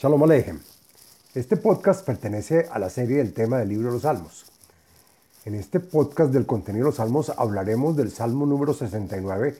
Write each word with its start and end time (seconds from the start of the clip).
Shalom 0.00 0.22
Aleichem. 0.22 0.60
Este 1.34 1.56
podcast 1.56 2.06
pertenece 2.06 2.68
a 2.70 2.78
la 2.78 2.88
serie 2.88 3.16
del 3.16 3.32
tema 3.32 3.58
del 3.58 3.70
libro 3.70 3.88
de 3.88 3.94
los 3.94 4.02
Salmos. 4.02 4.46
En 5.44 5.56
este 5.56 5.80
podcast 5.80 6.32
del 6.32 6.46
contenido 6.46 6.84
de 6.84 6.90
los 6.90 6.98
Salmos 6.98 7.32
hablaremos 7.36 7.96
del 7.96 8.12
Salmo 8.12 8.46
número 8.46 8.72
69, 8.74 9.58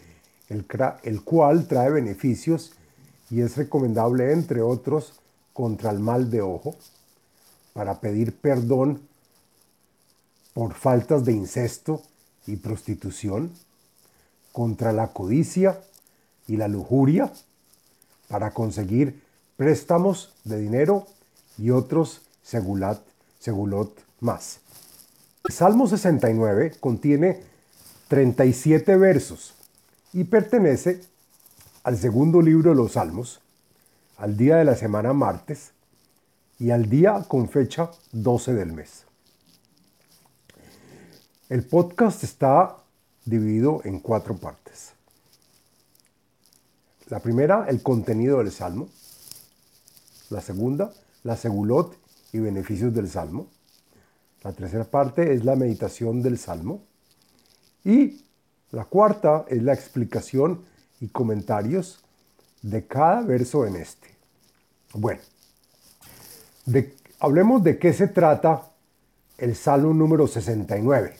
el, 0.51 0.65
el 1.03 1.23
cual 1.25 1.67
trae 1.67 1.91
beneficios 1.91 2.71
y 3.31 3.41
es 3.41 3.57
recomendable, 3.57 4.31
entre 4.31 4.63
otros, 4.63 5.15
contra 5.53 5.91
el 5.91 5.99
mal 5.99 6.31
de 6.31 6.41
ojo, 6.41 6.77
para 7.73 7.99
pedir 7.99 8.37
perdón 8.37 9.01
por 10.55 10.75
faltas 10.75 11.25
de 11.25 11.33
incesto 11.33 12.01
y 12.47 12.55
prostitución, 12.55 13.51
contra 14.53 14.93
la 14.93 15.09
codicia 15.09 15.81
y 16.47 16.59
la 16.59 16.69
lujuria, 16.69 17.33
para 18.29 18.53
conseguir 18.53 19.27
préstamos 19.59 20.33
de 20.45 20.61
dinero 20.61 21.09
y 21.59 21.71
otros 21.71 22.23
segulat, 22.45 23.01
segulot 23.41 23.93
más. 24.21 24.61
El 25.49 25.53
Salmo 25.53 25.89
69 25.89 26.77
contiene 26.79 27.43
37 28.07 28.97
versos 28.97 29.55
y 30.13 30.23
pertenece 30.25 31.01
al 31.83 31.99
segundo 31.99 32.41
libro 32.41 32.71
de 32.71 32.77
los 32.77 32.93
Salmos, 32.93 33.41
al 34.17 34.37
día 34.37 34.57
de 34.59 34.65
la 34.65 34.77
semana 34.77 35.13
martes 35.13 35.73
y 36.61 36.71
al 36.71 36.89
día 36.89 37.25
con 37.27 37.49
fecha 37.49 37.91
12 38.13 38.55
del 38.55 38.73
mes. 38.73 39.07
El 41.49 41.65
podcast 41.65 42.23
está 42.23 42.77
dividido 43.25 43.81
en 43.85 43.99
cuatro 43.99 44.37
partes. 44.37 44.93
La 47.09 47.19
primera, 47.19 47.67
el 47.69 47.83
contenido 47.83 48.39
del 48.39 48.53
Salmo. 48.53 48.89
La 50.31 50.41
segunda, 50.41 50.93
la 51.25 51.37
segulot 51.37 51.97
y 52.33 52.39
beneficios 52.39 52.95
del 52.95 53.09
Salmo. 53.09 53.49
La 54.43 54.53
tercera 54.53 54.85
parte 54.85 55.33
es 55.35 55.45
la 55.45 55.57
meditación 55.57 56.23
del 56.23 56.39
Salmo. 56.39 56.83
Y 57.85 58.25
la 58.71 58.85
cuarta 58.85 59.47
es 59.49 59.63
la 59.63 59.73
explicación 59.73 60.65
y 61.01 61.09
comentarios 61.09 62.05
de 62.63 62.87
cada 62.87 63.23
verso 63.23 63.67
en 63.67 63.77
este. 63.77 64.09
Bueno, 64.93 65.21
hablemos 67.21 67.63
de 67.63 67.79
qué 67.79 67.93
se 67.93 68.09
trata 68.09 68.69
el 69.39 69.55
Salmo 69.55 69.95
número 69.95 70.27
69. 70.27 71.17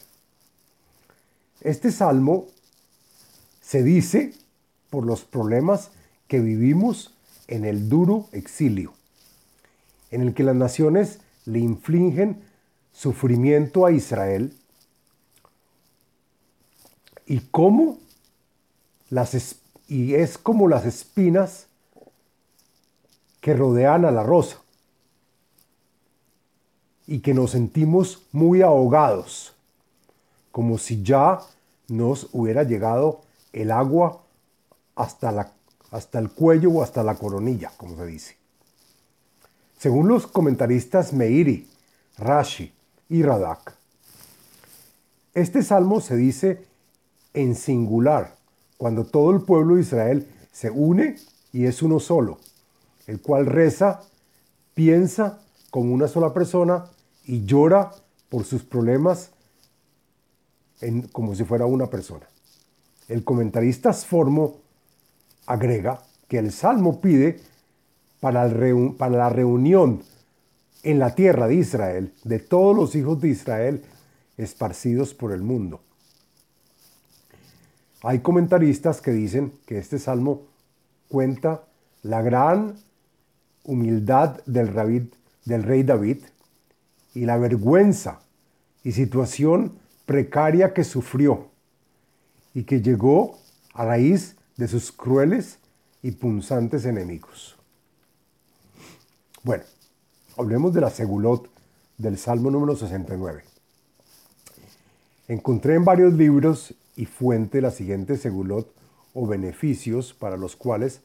Este 1.61 1.91
salmo 1.91 2.47
se 3.61 3.83
dice 3.83 4.33
por 4.89 5.05
los 5.05 5.23
problemas 5.23 5.91
que 6.27 6.39
vivimos 6.39 7.13
en 7.47 7.65
el 7.65 7.89
duro 7.89 8.27
exilio, 8.31 8.93
en 10.11 10.21
el 10.21 10.33
que 10.33 10.43
las 10.43 10.55
naciones 10.55 11.19
le 11.45 11.59
infligen 11.59 12.43
sufrimiento 12.91 13.85
a 13.85 13.91
Israel 13.91 14.53
y 17.25 17.39
cómo 17.51 17.97
las 19.09 19.55
y 19.87 20.13
es 20.13 20.37
como 20.37 20.67
las 20.67 20.85
espinas 20.85 21.67
que 23.41 23.53
rodean 23.53 24.05
a 24.05 24.11
la 24.11 24.23
rosa 24.23 24.57
y 27.07 27.19
que 27.19 27.33
nos 27.33 27.51
sentimos 27.51 28.23
muy 28.31 28.61
ahogados 28.61 29.55
como 30.51 30.77
si 30.77 31.01
ya 31.03 31.39
nos 31.87 32.27
hubiera 32.33 32.63
llegado 32.63 33.21
el 33.53 33.71
agua 33.71 34.21
hasta, 34.95 35.31
la, 35.31 35.51
hasta 35.91 36.19
el 36.19 36.29
cuello 36.29 36.71
o 36.71 36.83
hasta 36.83 37.03
la 37.03 37.15
coronilla, 37.15 37.71
como 37.77 37.95
se 37.95 38.05
dice. 38.05 38.38
Según 39.79 40.09
los 40.09 40.27
comentaristas 40.27 41.13
Meiri, 41.13 41.65
Rashi 42.17 42.73
y 43.07 43.23
Radak, 43.23 43.77
este 45.33 45.63
salmo 45.63 46.01
se 46.01 46.17
dice 46.17 46.65
en 47.33 47.55
singular, 47.55 48.35
cuando 48.77 49.05
todo 49.05 49.31
el 49.31 49.41
pueblo 49.41 49.75
de 49.75 49.81
Israel 49.81 50.27
se 50.51 50.69
une 50.69 51.15
y 51.53 51.65
es 51.65 51.81
uno 51.81 52.01
solo, 52.01 52.39
el 53.07 53.21
cual 53.21 53.45
reza, 53.45 54.01
piensa 54.73 55.39
como 55.71 55.93
una 55.93 56.09
sola 56.09 56.33
persona 56.33 56.83
y 57.23 57.45
llora 57.45 57.91
por 58.27 58.43
sus 58.43 58.63
problemas 58.63 59.31
como 61.13 61.35
si 61.35 61.45
fuera 61.45 61.65
una 61.65 61.87
persona. 61.87 62.27
El 63.07 63.23
comentarista 63.23 63.93
Sformo 63.93 64.57
agrega 65.45 66.03
que 66.27 66.37
el 66.37 66.51
Salmo 66.51 66.99
pide 66.99 67.39
para, 68.19 68.47
la 68.47 69.29
reunión 69.29 70.03
en 70.83 70.99
la 70.99 71.15
tierra 71.15 71.47
de 71.47 71.55
Israel 71.55 72.13
de 72.23 72.39
todos 72.39 72.75
los 72.75 72.95
hijos 72.95 73.19
de 73.21 73.29
Israel 73.29 73.83
esparcidos 74.37 75.13
por 75.13 75.31
el 75.31 75.41
mundo. 75.41 75.81
Hay 78.01 78.19
comentaristas 78.19 79.01
que 79.01 79.11
dicen 79.11 79.53
que 79.65 79.77
este 79.77 79.99
salmo 79.99 80.43
cuenta 81.09 81.63
la 82.01 82.21
gran 82.21 82.75
humildad 83.63 84.41
del, 84.45 85.09
del 85.45 85.63
rey 85.63 85.83
David 85.83 86.17
y 87.13 87.25
la 87.25 87.37
vergüenza 87.37 88.21
y 88.83 88.93
situación 88.93 89.73
precaria 90.05 90.73
que 90.73 90.83
sufrió 90.83 91.49
y 92.53 92.63
que 92.63 92.81
llegó 92.81 93.37
a 93.73 93.85
raíz 93.85 94.37
de 94.55 94.67
sus 94.67 94.91
crueles 94.91 95.59
y 96.01 96.11
punzantes 96.11 96.85
enemigos. 96.85 97.58
Bueno, 99.41 99.63
hablemos 100.37 100.73
de 100.73 100.81
la 100.81 100.89
segulot 100.89 101.49
del 101.97 102.17
Salmo 102.17 102.51
número 102.51 102.75
69. 102.75 103.43
Encontré 105.29 105.75
en 105.75 105.85
varios 105.85 106.13
libros 106.13 106.73
y 106.97 107.05
fuente 107.05 107.61
la 107.61 107.71
siguiente 107.71 108.17
segulot 108.17 108.69
o 109.13 109.25
beneficios 109.25 110.13
para 110.13 110.35
los 110.35 110.57
cuales 110.57 110.99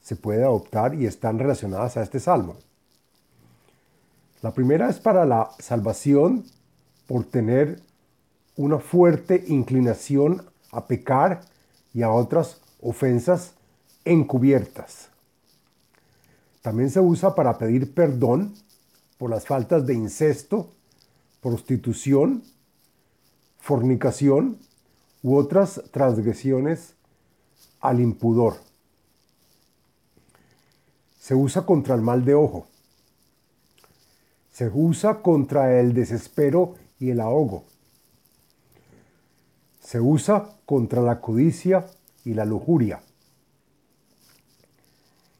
se 0.00 0.16
puede 0.16 0.42
adoptar 0.42 0.94
y 0.94 1.04
están 1.04 1.38
relacionadas 1.38 1.98
a 1.98 2.02
este 2.02 2.18
salmo. 2.18 2.56
La 4.40 4.54
primera 4.54 4.88
es 4.88 4.98
para 4.98 5.26
la 5.26 5.50
salvación 5.58 6.46
por 7.06 7.24
tener 7.24 7.82
una 8.56 8.78
fuerte 8.78 9.44
inclinación 9.48 10.42
a 10.72 10.86
pecar 10.86 11.42
y 11.92 12.00
a 12.00 12.10
otras 12.10 12.62
ofensas 12.80 13.52
encubiertas. 14.06 15.10
También 16.66 16.90
se 16.90 16.98
usa 16.98 17.32
para 17.36 17.58
pedir 17.58 17.94
perdón 17.94 18.52
por 19.18 19.30
las 19.30 19.46
faltas 19.46 19.86
de 19.86 19.94
incesto, 19.94 20.72
prostitución, 21.40 22.42
fornicación 23.60 24.58
u 25.22 25.36
otras 25.36 25.80
transgresiones 25.92 26.94
al 27.78 28.00
impudor. 28.00 28.56
Se 31.20 31.36
usa 31.36 31.64
contra 31.64 31.94
el 31.94 32.00
mal 32.00 32.24
de 32.24 32.34
ojo. 32.34 32.66
Se 34.50 34.68
usa 34.74 35.22
contra 35.22 35.78
el 35.78 35.94
desespero 35.94 36.74
y 36.98 37.10
el 37.10 37.20
ahogo 37.20 37.62
se 39.86 40.00
usa 40.00 40.48
contra 40.64 41.00
la 41.00 41.20
codicia 41.20 41.86
y 42.24 42.34
la 42.34 42.44
lujuria. 42.44 43.05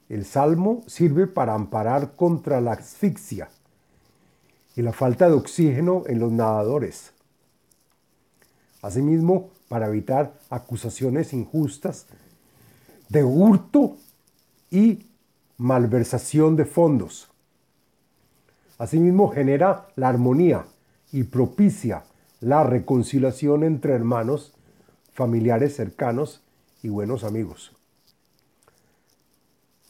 El 0.09 0.25
salmo 0.25 0.85
sirve 0.87 1.27
para 1.27 1.55
amparar 1.55 2.15
contra 2.15 2.61
la 2.61 2.73
asfixia 2.73 3.49
y 4.77 4.83
la 4.83 4.93
falta 4.93 5.29
de 5.29 5.35
oxígeno 5.35 6.05
en 6.07 6.21
los 6.21 6.31
nadadores. 6.31 7.13
Asimismo, 8.83 9.51
para 9.69 9.89
evitar 9.89 10.39
acusaciones 10.49 11.33
injustas 11.33 12.07
de 13.09 13.25
hurto 13.25 13.97
y 14.71 15.07
malversación 15.57 16.57
de 16.57 16.67
fondos. 16.67 17.29
Asimismo, 18.79 19.29
genera 19.31 19.89
la 19.97 20.09
armonía 20.09 20.67
y 21.11 21.25
propicia 21.25 22.05
la 22.41 22.63
reconciliación 22.63 23.65
entre 23.65 23.95
hermanos, 23.95 24.53
familiares 25.13 25.75
cercanos 25.75 26.43
y 26.83 26.91
buenos 26.91 27.25
amigos. 27.25 27.76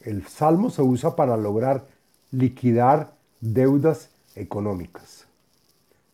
El 0.07 0.25
salmo 0.25 0.69
se 0.69 0.81
usa 0.81 1.17
para 1.17 1.35
lograr 1.35 1.85
liquidar 2.31 3.13
deudas 3.41 4.07
económicas. 4.35 5.25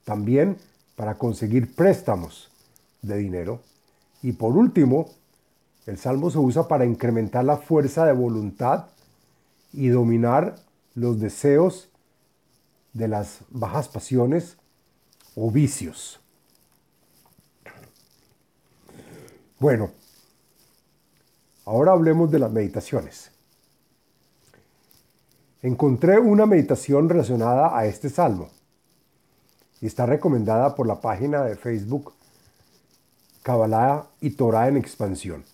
También 0.04 0.58
para 0.96 1.20
conseguir 1.20 1.76
préstamos 1.76 2.50
de 3.04 3.18
dinero. 3.18 3.60
Y 4.24 4.32
por 4.32 4.58
último, 4.58 5.12
el 5.86 6.00
salmo 6.00 6.32
se 6.32 6.40
usa 6.40 6.68
para 6.68 6.86
incrementar 6.86 7.46
la 7.46 7.58
fuerza 7.58 8.08
de 8.08 8.14
voluntad 8.14 8.88
y 9.72 9.90
dominar 9.90 10.56
los 10.96 11.20
deseos 11.20 11.88
de 12.94 13.08
las 13.08 13.42
bajas 13.52 13.90
pasiones 13.90 14.58
o 15.36 15.52
vicios. 15.52 16.20
Bueno, 19.60 19.92
ahora 21.66 21.92
hablemos 21.92 22.32
de 22.32 22.40
las 22.40 22.52
meditaciones. 22.52 23.33
Encontré 25.64 26.20
una 26.20 26.46
meditación 26.46 27.08
relacionada 27.08 27.78
a 27.78 27.86
este 27.86 28.10
salmo 28.10 28.50
y 29.80 29.86
está 29.86 30.06
recomendada 30.06 30.76
por 30.76 30.86
la 30.86 31.00
página 31.00 31.42
de 31.42 31.56
Facebook 31.56 32.12
Kabbalah 33.44 34.08
y 34.20 34.32
Torah 34.32 34.68
en 34.68 34.76
expansión. 34.76 35.46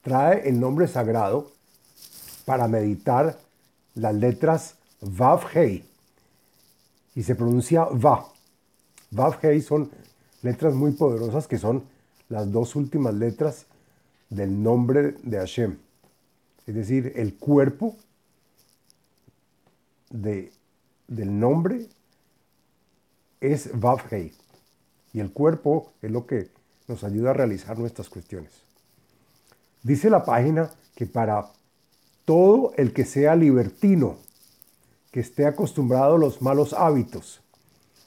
Trae 0.00 0.48
el 0.48 0.58
nombre 0.58 0.88
sagrado 0.88 1.50
para 2.46 2.68
meditar 2.68 3.38
las 3.96 4.14
letras 4.14 4.76
Vav 5.02 5.42
Hei 5.54 5.84
y 7.14 7.22
se 7.22 7.34
pronuncia 7.34 7.84
Va. 7.84 8.26
Vav 9.10 9.36
Hei 9.42 9.60
son 9.60 9.90
letras 10.40 10.72
muy 10.72 10.92
poderosas 10.92 11.46
que 11.46 11.58
son 11.58 11.84
las 12.30 12.50
dos 12.50 12.76
últimas 12.76 13.12
letras 13.12 13.66
del 14.30 14.62
nombre 14.62 15.16
de 15.22 15.36
Hashem. 15.36 15.76
Es 16.66 16.74
decir, 16.74 17.12
el 17.16 17.34
cuerpo 17.34 17.94
de, 20.12 20.52
del 21.08 21.38
nombre 21.38 21.88
es 23.40 23.70
Vav 23.78 24.02
Hei. 24.10 24.32
Y 25.12 25.20
el 25.20 25.32
cuerpo 25.32 25.92
es 26.00 26.10
lo 26.10 26.26
que 26.26 26.50
nos 26.86 27.04
ayuda 27.04 27.30
a 27.30 27.34
realizar 27.34 27.78
nuestras 27.78 28.08
cuestiones. 28.08 28.52
Dice 29.82 30.10
la 30.10 30.24
página 30.24 30.70
que 30.94 31.06
para 31.06 31.50
todo 32.24 32.72
el 32.76 32.92
que 32.92 33.04
sea 33.04 33.34
libertino, 33.34 34.16
que 35.10 35.20
esté 35.20 35.46
acostumbrado 35.46 36.14
a 36.14 36.18
los 36.18 36.40
malos 36.40 36.72
hábitos 36.72 37.42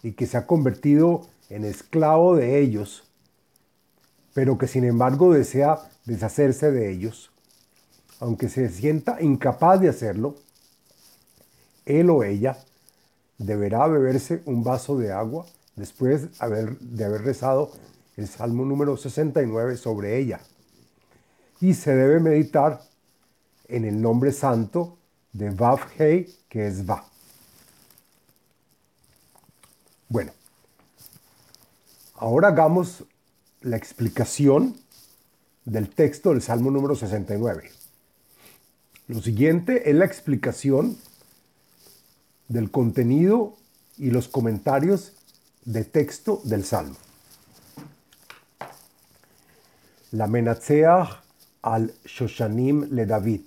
y 0.02 0.14
que 0.14 0.26
se 0.26 0.38
ha 0.38 0.48
convertido 0.48 1.28
en 1.50 1.66
esclavo 1.66 2.36
de 2.36 2.60
ellos, 2.60 3.04
pero 4.34 4.58
que 4.58 4.68
sin 4.68 4.84
embargo 4.84 5.34
desea 5.34 5.80
deshacerse 6.06 6.72
de 6.72 6.92
ellos, 6.92 7.32
aunque 8.20 8.50
se 8.50 8.70
sienta 8.70 9.22
incapaz 9.22 9.80
de 9.82 9.90
hacerlo, 9.90 10.36
él 11.86 12.10
o 12.10 12.24
ella 12.24 12.58
deberá 13.38 13.88
beberse 13.88 14.42
un 14.46 14.64
vaso 14.64 14.98
de 14.98 15.12
agua 15.12 15.46
después 15.76 16.30
de 16.40 17.06
haber 17.06 17.24
rezado 17.24 17.72
el 18.18 18.28
Salmo 18.28 18.66
número 18.66 18.98
69 18.98 19.78
sobre 19.78 20.18
ella. 20.18 20.40
Y 21.60 21.74
se 21.74 21.96
debe 21.96 22.20
meditar 22.20 22.82
en 23.68 23.86
el 23.86 24.02
nombre 24.02 24.32
santo 24.32 24.98
de 25.34 25.50
Vav 25.50 25.80
Hei, 25.98 26.34
que 26.48 26.68
es 26.68 26.90
Va. 26.90 27.06
Bueno, 30.08 30.32
ahora 32.16 32.50
hagamos 32.50 33.04
la 33.62 33.76
explicación 33.76 34.78
del 35.66 35.90
texto 35.90 36.30
del 36.30 36.42
Salmo 36.42 36.72
número 36.72 36.96
69. 36.96 37.72
Lo 39.08 39.22
siguiente 39.22 39.90
es 39.90 39.96
la 39.96 40.06
explicación 40.06 40.98
del 42.48 42.72
contenido 42.72 43.56
y 43.98 44.12
los 44.12 44.28
comentarios 44.28 45.14
de 45.64 45.84
texto 45.84 46.42
del 46.44 46.64
Salmo. 46.64 46.96
La 50.12 50.28
Menatzeach 50.28 51.24
al 51.62 51.94
Shoshanim 52.06 52.90
le 52.92 53.06
David. 53.06 53.42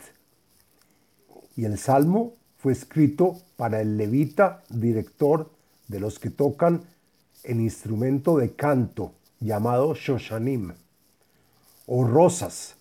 Y 1.57 1.65
el 1.65 1.79
Salmo 1.79 2.35
fue 2.59 2.73
escrito 2.73 3.41
para 3.57 3.81
el 3.81 3.97
levita 3.97 4.63
director 4.69 5.51
de 5.87 6.01
los 6.01 6.19
que 6.19 6.31
tocan 6.31 6.83
el 7.45 7.61
instrumento 7.61 8.37
de 8.37 8.53
canto 8.55 9.13
llamado 9.41 9.95
Shoshanim 9.95 10.73
o 11.87 12.05
rosas, 12.05 12.75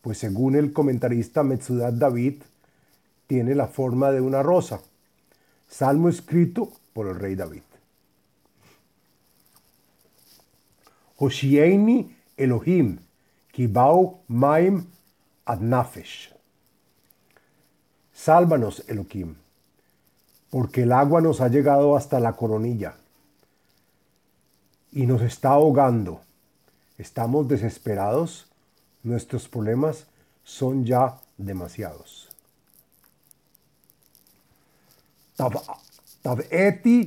pues 0.00 0.18
según 0.18 0.56
el 0.56 0.72
comentarista 0.72 1.42
Metzudat 1.42 1.94
David, 1.94 2.42
tiene 3.26 3.54
la 3.54 3.68
forma 3.68 4.10
de 4.10 4.20
una 4.20 4.42
rosa. 4.42 4.80
Salmo 5.68 6.08
escrito 6.08 6.72
por 6.92 7.08
el 7.08 7.16
rey 7.16 7.34
David. 7.34 7.62
Hoshieini 11.16 12.14
Elohim, 12.36 12.98
Kibau 13.52 14.20
Maim 14.28 14.84
Adnafesh. 15.44 16.32
Sálvanos, 18.12 18.84
Elohim, 18.88 19.34
porque 20.50 20.82
el 20.82 20.92
agua 20.92 21.20
nos 21.20 21.40
ha 21.40 21.48
llegado 21.48 21.96
hasta 21.96 22.20
la 22.20 22.34
coronilla 22.34 22.94
y 24.92 25.06
nos 25.06 25.22
está 25.22 25.50
ahogando. 25.50 26.20
Estamos 26.96 27.48
desesperados, 27.48 28.46
nuestros 29.02 29.48
problemas 29.48 30.06
son 30.44 30.84
ya 30.84 31.18
demasiados. 31.36 32.33
Tab'eti 36.23 36.97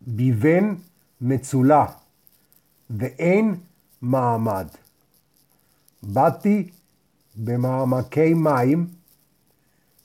viven 0.00 0.66
metzula 1.20 1.82
ve'en 2.88 3.46
ma'amad. 4.00 4.68
Bati 6.02 6.72
במעמקי 7.38 8.34
מים 8.34 8.86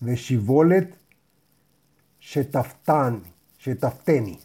ושיבולת 0.02 0.88
שטפתני, 2.20 3.20
שטפתני. 3.58 4.38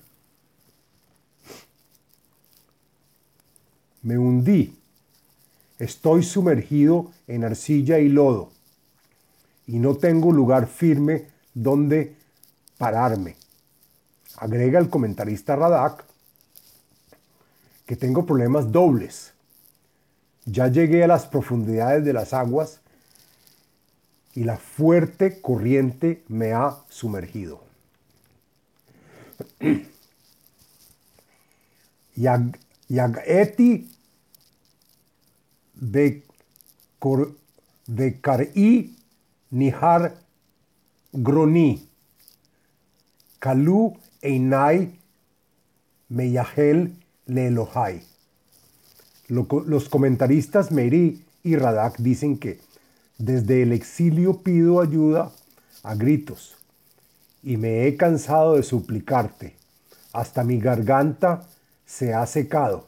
Me 4.04 4.16
hundí, 4.16 4.62
estoy 5.78 6.22
sumergido 6.22 7.10
en 7.26 7.44
arcilla 7.44 7.98
y 7.98 8.08
lodo 8.08 8.52
y 9.66 9.78
no 9.80 9.96
tengo 9.96 10.32
lugar 10.32 10.66
firme 10.66 11.26
donde 11.53 12.15
pararme. 12.77 13.35
Agrega 14.37 14.79
el 14.79 14.89
comentarista 14.89 15.55
Radak 15.55 16.05
que 17.85 17.95
tengo 17.95 18.25
problemas 18.25 18.71
dobles. 18.71 19.33
Ya 20.45 20.67
llegué 20.67 21.03
a 21.03 21.07
las 21.07 21.25
profundidades 21.25 22.03
de 22.03 22.13
las 22.13 22.33
aguas 22.33 22.79
y 24.33 24.43
la 24.43 24.57
fuerte 24.57 25.39
corriente 25.41 26.23
me 26.27 26.53
ha 26.53 26.77
sumergido. 26.89 27.61
Yageti 32.89 33.89
Kar'i 38.21 38.95
Nihar 39.51 40.22
Groni 41.13 41.87
Kalu 43.39 43.93
Einai 44.23 44.97
Meyahel 46.09 46.95
Leelohai. 47.27 48.01
Los 49.27 49.89
comentaristas 49.89 50.71
Meri 50.71 51.23
y 51.43 51.55
Radak 51.55 51.97
dicen 51.99 52.39
que 52.39 52.59
desde 53.19 53.61
el 53.61 53.73
exilio 53.73 54.41
pido 54.41 54.81
ayuda 54.81 55.31
a 55.83 55.93
gritos 55.93 56.55
y 57.43 57.57
me 57.57 57.85
he 57.85 57.95
cansado 57.95 58.55
de 58.55 58.63
suplicarte. 58.63 59.55
Hasta 60.13 60.43
mi 60.43 60.59
garganta 60.59 61.47
se 61.85 62.15
ha 62.15 62.25
secado. 62.25 62.87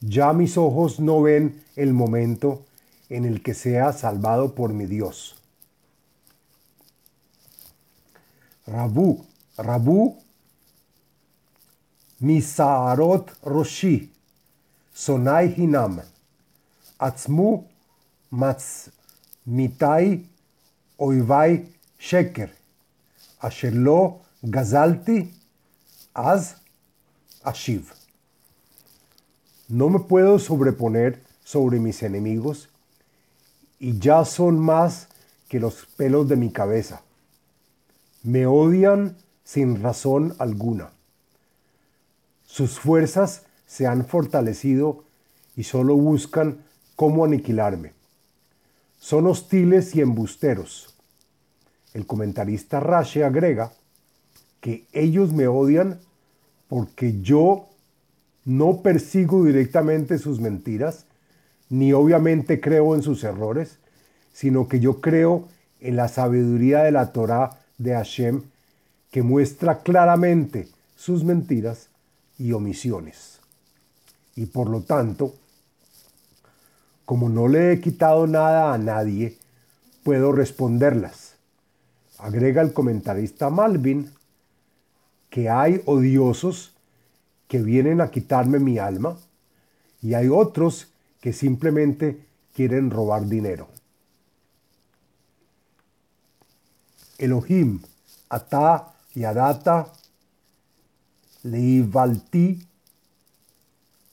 Ya 0.00 0.32
mis 0.32 0.58
ojos 0.58 0.98
no 0.98 1.22
ven 1.22 1.62
el 1.76 1.92
momento 1.94 2.64
en 3.08 3.26
el 3.26 3.42
que 3.42 3.54
sea 3.54 3.92
salvado 3.92 4.56
por 4.56 4.72
mi 4.72 4.86
Dios. 4.86 5.41
Rabu, 8.66 9.24
Rabu, 9.58 10.16
Misarot 12.22 13.26
Roshi, 13.44 14.08
Sonai 14.94 15.54
Hinam, 15.54 16.00
Atzmu 17.00 17.64
Matz 18.30 18.90
Mitai 19.48 20.24
Oivai 20.98 21.66
Sheker, 21.98 22.50
Asherlo 23.42 24.20
Gazalti 24.44 25.28
Az 26.14 26.54
Ashiv. 27.44 27.92
No 29.68 29.88
me 29.88 29.98
puedo 30.00 30.38
sobreponer 30.38 31.22
sobre 31.42 31.80
mis 31.80 32.02
enemigos 32.02 32.68
y 33.80 33.98
ya 33.98 34.24
son 34.24 34.60
más 34.60 35.08
que 35.48 35.58
los 35.58 35.86
pelos 35.96 36.28
de 36.28 36.36
mi 36.36 36.52
cabeza. 36.52 37.02
Me 38.22 38.46
odian 38.46 39.16
sin 39.44 39.82
razón 39.82 40.34
alguna. 40.38 40.90
Sus 42.44 42.78
fuerzas 42.78 43.42
se 43.66 43.86
han 43.86 44.04
fortalecido 44.04 45.04
y 45.56 45.64
solo 45.64 45.96
buscan 45.96 46.58
cómo 46.94 47.24
aniquilarme. 47.24 47.92
Son 48.98 49.26
hostiles 49.26 49.96
y 49.96 50.00
embusteros. 50.00 50.94
El 51.94 52.06
comentarista 52.06 52.78
Rashi 52.78 53.22
agrega 53.22 53.72
que 54.60 54.86
ellos 54.92 55.32
me 55.32 55.48
odian 55.48 55.98
porque 56.68 57.20
yo 57.20 57.68
no 58.44 58.82
persigo 58.82 59.44
directamente 59.44 60.18
sus 60.18 60.40
mentiras, 60.40 61.06
ni 61.68 61.92
obviamente 61.92 62.60
creo 62.60 62.94
en 62.94 63.02
sus 63.02 63.24
errores, 63.24 63.78
sino 64.32 64.68
que 64.68 64.78
yo 64.78 65.00
creo 65.00 65.48
en 65.80 65.96
la 65.96 66.08
sabiduría 66.08 66.82
de 66.84 66.92
la 66.92 67.12
Torá 67.12 67.61
de 67.78 67.94
Hashem, 67.94 68.42
que 69.10 69.22
muestra 69.22 69.80
claramente 69.80 70.68
sus 70.96 71.24
mentiras 71.24 71.88
y 72.38 72.52
omisiones. 72.52 73.40
Y 74.36 74.46
por 74.46 74.70
lo 74.70 74.80
tanto, 74.80 75.34
como 77.04 77.28
no 77.28 77.48
le 77.48 77.72
he 77.72 77.80
quitado 77.80 78.26
nada 78.26 78.72
a 78.72 78.78
nadie, 78.78 79.36
puedo 80.02 80.32
responderlas. 80.32 81.34
Agrega 82.18 82.62
el 82.62 82.72
comentarista 82.72 83.50
Malvin 83.50 84.10
que 85.28 85.48
hay 85.48 85.82
odiosos 85.86 86.72
que 87.48 87.58
vienen 87.60 88.00
a 88.00 88.10
quitarme 88.10 88.58
mi 88.58 88.78
alma 88.78 89.16
y 90.00 90.14
hay 90.14 90.28
otros 90.28 90.92
que 91.20 91.32
simplemente 91.32 92.26
quieren 92.54 92.90
robar 92.90 93.26
dinero. 93.26 93.68
Elohim, 97.18 97.80
Ata 98.28 98.92
Yadata, 99.14 99.88
Leivalti, 101.44 102.58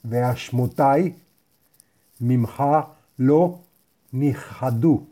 Veashmotai, 0.06 1.14
Mimha 2.20 2.88
Lo 3.18 3.60
Nihadu. 4.12 5.06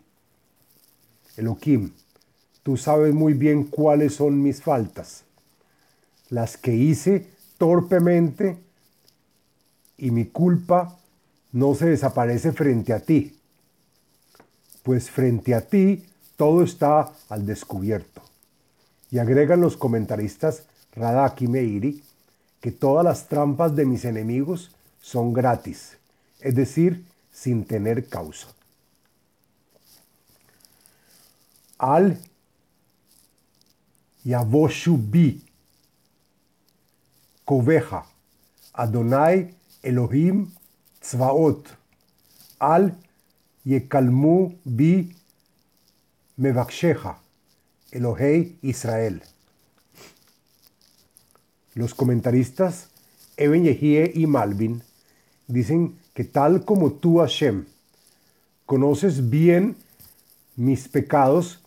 Elohim, 1.37 1.92
tú 2.62 2.76
sabes 2.76 3.14
muy 3.14 3.35
bien 3.35 3.64
cuáles 3.64 4.16
son 4.16 4.42
mis 4.42 4.61
faltas, 4.61 5.25
las 6.30 6.57
que 6.57 6.75
hice 6.75 7.28
torpemente 7.59 8.59
y 9.97 10.11
mi 10.11 10.26
culpa 10.26 10.99
no 11.52 11.75
se 11.75 11.87
desaparece 11.87 12.52
frente 12.52 12.92
a 12.92 13.00
ti, 13.00 13.38
pues 14.83 15.11
frente 15.11 15.54
a 15.54 15.61
ti 15.61 16.04
todo 16.38 16.62
está 16.62 17.12
al 17.28 17.45
descubierto. 17.45 18.23
Y 19.11 19.18
agregan 19.18 19.61
los 19.61 19.76
comentaristas 19.76 20.62
Radak 20.95 21.42
y 21.42 21.49
Meiri 21.49 22.02
que 22.61 22.71
todas 22.71 23.04
las 23.04 23.26
trampas 23.26 23.75
de 23.75 23.85
mis 23.85 24.04
enemigos 24.04 24.71
son 25.00 25.33
gratis, 25.33 25.99
es 26.38 26.54
decir, 26.54 27.04
sin 27.33 27.64
tener 27.64 28.09
causa. 28.09 28.49
Al 31.76 32.21
Yavoshubi 34.25 35.42
Koveja 37.45 38.07
Adonai 38.75 39.54
Elohim 39.83 40.52
Tzvaot 41.00 41.68
Al 42.59 42.97
Yekalmu 43.64 44.54
Bi 44.64 45.17
Mevaksheja, 46.38 47.18
Elohei 47.90 48.59
Israel. 48.62 49.23
Los 51.75 51.95
comentaristas 51.95 52.88
Eben 53.37 53.64
Yehie 53.64 54.11
y 54.14 54.26
Malvin 54.26 54.83
dicen 55.47 55.97
que 56.14 56.25
tal 56.25 56.64
como 56.64 56.92
tú, 56.92 57.18
Hashem, 57.18 57.66
conoces 58.66 59.30
bien 59.30 59.76
mis 60.57 60.88
pecados, 60.88 61.61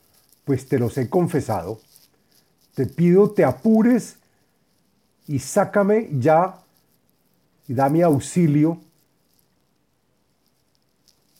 pues 0.43 0.67
te 0.67 0.79
los 0.79 0.97
he 0.97 1.09
confesado, 1.09 1.79
te 2.75 2.85
pido 2.85 3.31
te 3.31 3.45
apures 3.45 4.17
y 5.27 5.39
sácame 5.39 6.09
ya 6.11 6.61
y 7.67 7.73
dame 7.73 8.03
auxilio 8.03 8.79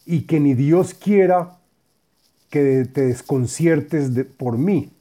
y 0.06 0.22
que 0.22 0.40
ni 0.40 0.54
Dios 0.54 0.94
quiera 0.94 1.61
que 2.51 2.86
te 2.86 3.08
desconciertes 3.08 4.12
por 4.38 4.60
mí. 4.60 4.91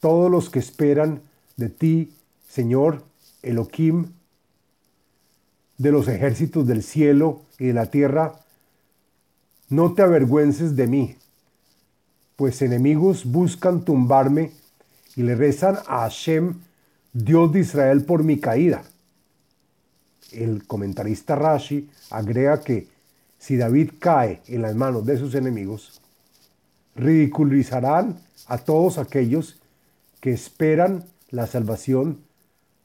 Todos 0.00 0.30
los 0.30 0.50
que 0.50 0.58
esperan 0.58 1.22
de 1.56 1.70
ti, 1.70 2.12
Señor 2.46 3.04
Elohim, 3.42 4.12
de 5.78 5.92
los 5.92 6.08
ejércitos 6.08 6.66
del 6.66 6.82
cielo 6.82 7.40
y 7.58 7.66
de 7.66 7.72
la 7.72 7.86
tierra, 7.86 8.34
no 9.70 9.94
te 9.94 10.02
avergüences 10.02 10.76
de 10.76 10.86
mí, 10.88 11.16
pues 12.36 12.60
enemigos 12.60 13.24
buscan 13.24 13.84
tumbarme 13.84 14.52
y 15.16 15.22
le 15.22 15.36
rezan 15.36 15.76
a 15.86 16.00
Hashem, 16.00 16.60
Dios 17.12 17.52
de 17.52 17.60
Israel, 17.60 18.04
por 18.04 18.24
mi 18.24 18.38
caída. 18.40 18.82
El 20.32 20.66
comentarista 20.66 21.36
Rashi 21.36 21.88
agrega 22.10 22.60
que 22.60 22.88
si 23.44 23.58
David 23.58 23.90
cae 23.98 24.40
en 24.46 24.62
las 24.62 24.74
manos 24.74 25.04
de 25.04 25.18
sus 25.18 25.34
enemigos, 25.34 26.00
ridiculizarán 26.94 28.18
a 28.46 28.56
todos 28.56 28.96
aquellos 28.96 29.60
que 30.22 30.32
esperan 30.32 31.04
la 31.28 31.46
salvación 31.46 32.24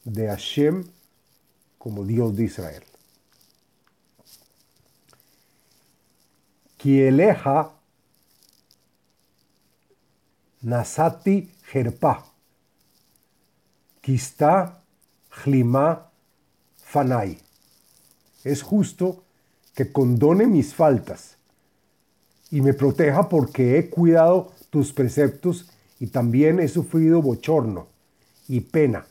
de 0.04 0.28
Hashem 0.28 0.84
como 1.78 2.04
Dios 2.04 2.36
de 2.36 2.44
Israel. 2.44 2.84
Kieleja 6.75 7.72
Nasati 10.63 11.50
Jerpa 11.72 12.25
Kista 14.01 14.84
Jlima 15.30 16.12
Fanai. 16.84 17.39
Es 18.44 18.62
justo 18.62 19.24
que 19.79 19.93
condone 19.93 20.45
mis 20.45 20.74
faltas 20.74 21.38
y 22.51 22.59
me 22.59 22.74
proteja 22.74 23.29
porque 23.29 23.77
he 23.77 23.89
cuidado 23.89 24.51
tus 24.69 24.91
preceptos 24.91 25.69
y 26.01 26.07
también 26.07 26.59
he 26.59 26.67
sufrido 26.67 27.21
bochorno 27.21 27.88
y 28.50 28.59
pena 28.59 29.07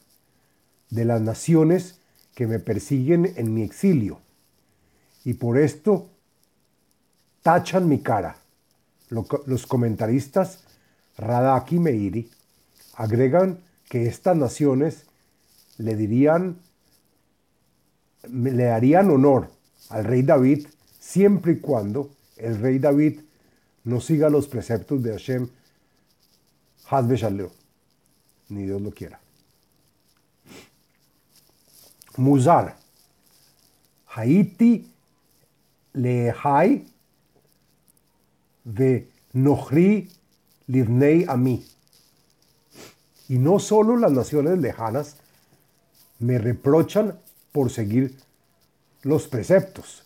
de 0.90 1.06
las 1.06 1.22
naciones 1.22 2.00
que 2.34 2.46
me 2.46 2.58
persiguen 2.58 3.32
en 3.36 3.54
mi 3.54 3.62
exilio. 3.62 4.20
Y 5.24 5.32
por 5.32 5.56
esto 5.56 6.10
tachan 7.40 7.88
mi 7.88 8.00
cara. 8.00 8.36
Los 9.08 9.66
comentaristas 9.66 10.64
Radak 11.16 11.72
y 11.72 11.78
Meiri 11.78 12.30
agregan 12.92 13.60
que 13.88 14.06
estas 14.06 14.36
naciones 14.36 15.06
le 15.78 15.96
dirían, 15.96 16.58
le 18.30 18.64
darían 18.64 19.10
honor 19.10 19.56
al 19.90 20.04
rey 20.04 20.22
David 20.22 20.66
siempre 20.98 21.52
y 21.52 21.58
cuando 21.60 22.10
el 22.36 22.58
rey 22.58 22.78
David 22.78 23.20
no 23.84 24.00
siga 24.00 24.28
los 24.28 24.46
preceptos 24.46 25.02
de 25.02 25.12
Hashem 25.12 25.48
Hazbe 26.90 27.16
Shalom, 27.16 27.50
ni 28.48 28.64
Dios 28.64 28.80
lo 28.80 28.90
quiera. 28.90 29.20
Muzar, 32.16 32.76
Haiti 34.14 34.90
Lehai 35.92 36.86
de 38.64 39.08
Nohri 39.32 40.10
Livnei 40.66 41.24
Ami. 41.28 41.64
Y 43.28 43.38
no 43.38 43.58
solo 43.58 43.96
las 43.96 44.12
naciones 44.12 44.58
lejanas 44.58 45.16
me 46.18 46.38
reprochan 46.38 47.18
por 47.52 47.70
seguir 47.70 48.16
los 49.08 49.26
preceptos. 49.26 50.04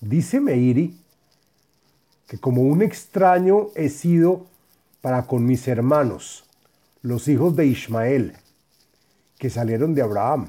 Dice 0.00 0.40
Meiri 0.40 0.96
que 2.28 2.38
como 2.38 2.62
un 2.62 2.80
extraño 2.80 3.70
he 3.74 3.88
sido 3.88 4.46
para 5.00 5.26
con 5.26 5.44
mis 5.44 5.66
hermanos, 5.66 6.44
los 7.02 7.26
hijos 7.26 7.56
de 7.56 7.66
Ismael, 7.66 8.36
que 9.36 9.50
salieron 9.50 9.94
de 9.94 10.02
Abraham. 10.02 10.48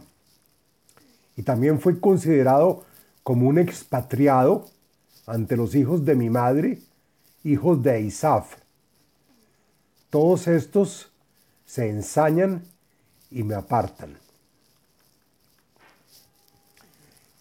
Y 1.38 1.42
también 1.42 1.80
fue 1.80 2.00
considerado 2.00 2.84
como 3.24 3.48
un 3.48 3.58
expatriado 3.58 4.68
ante 5.26 5.58
los 5.58 5.74
hijos 5.74 6.06
de 6.06 6.14
mi 6.14 6.30
madre, 6.30 6.80
hijos 7.44 7.82
de 7.82 8.02
Isaf. 8.02 8.58
Todos 10.12 10.48
estos 10.48 11.12
se 11.66 11.90
ensañan 11.90 12.64
y 13.32 13.42
me 13.42 13.56
apartan. 13.56 14.18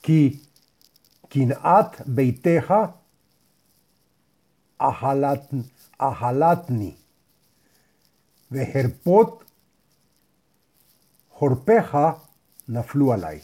Ki 0.09 0.41
kinat 1.29 1.99
beiteja 2.07 2.95
ahalatni. 5.99 6.97
Vejerpot 8.51 9.45
jorpeja 11.29 12.17
naflualai. 12.69 13.43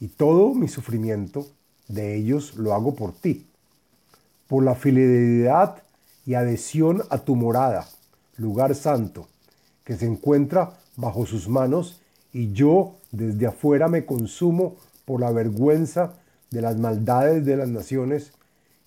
Y 0.00 0.08
todo 0.08 0.54
mi 0.54 0.66
sufrimiento 0.66 1.46
de 1.86 2.16
ellos 2.16 2.56
lo 2.56 2.74
hago 2.74 2.96
por 2.96 3.12
ti, 3.12 3.46
por 4.48 4.64
la 4.64 4.74
fidelidad 4.74 5.84
y 6.26 6.34
adhesión 6.34 7.04
a 7.10 7.18
tu 7.18 7.36
morada, 7.36 7.86
lugar 8.38 8.74
santo, 8.74 9.28
que 9.84 9.96
se 9.96 10.06
encuentra 10.06 10.80
bajo 10.96 11.26
sus 11.26 11.46
manos 11.46 11.99
y 12.32 12.52
yo 12.52 12.96
desde 13.10 13.46
afuera 13.46 13.88
me 13.88 14.04
consumo 14.04 14.76
por 15.04 15.20
la 15.20 15.30
vergüenza 15.30 16.14
de 16.50 16.60
las 16.60 16.76
maldades 16.76 17.44
de 17.44 17.56
las 17.56 17.68
naciones 17.68 18.32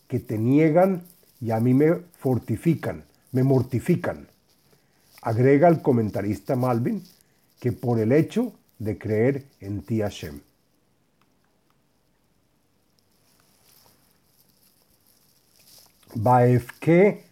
que 0.08 0.20
te 0.20 0.38
niegan 0.38 1.04
y 1.42 1.52
a 1.52 1.60
mí 1.60 1.74
me 1.74 1.96
fortifican, 2.20 3.04
me 3.32 3.44
mortifican. 3.44 4.28
Agrega 5.22 5.68
el 5.68 5.82
comentarista 5.82 6.56
Malvin 6.56 7.04
que 7.60 7.72
por 7.72 8.00
el 8.00 8.12
hecho 8.12 8.54
de 8.80 8.98
creer 8.98 9.46
en 9.60 9.82
ti 9.82 10.02
Hashem. 10.02 10.42
Baefke 16.16 17.24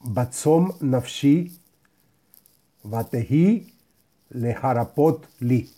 batzom 0.00 0.72
nafshi 0.80 1.58
vatehi 2.84 3.72
leharapot 4.30 5.26
li. 5.40 5.70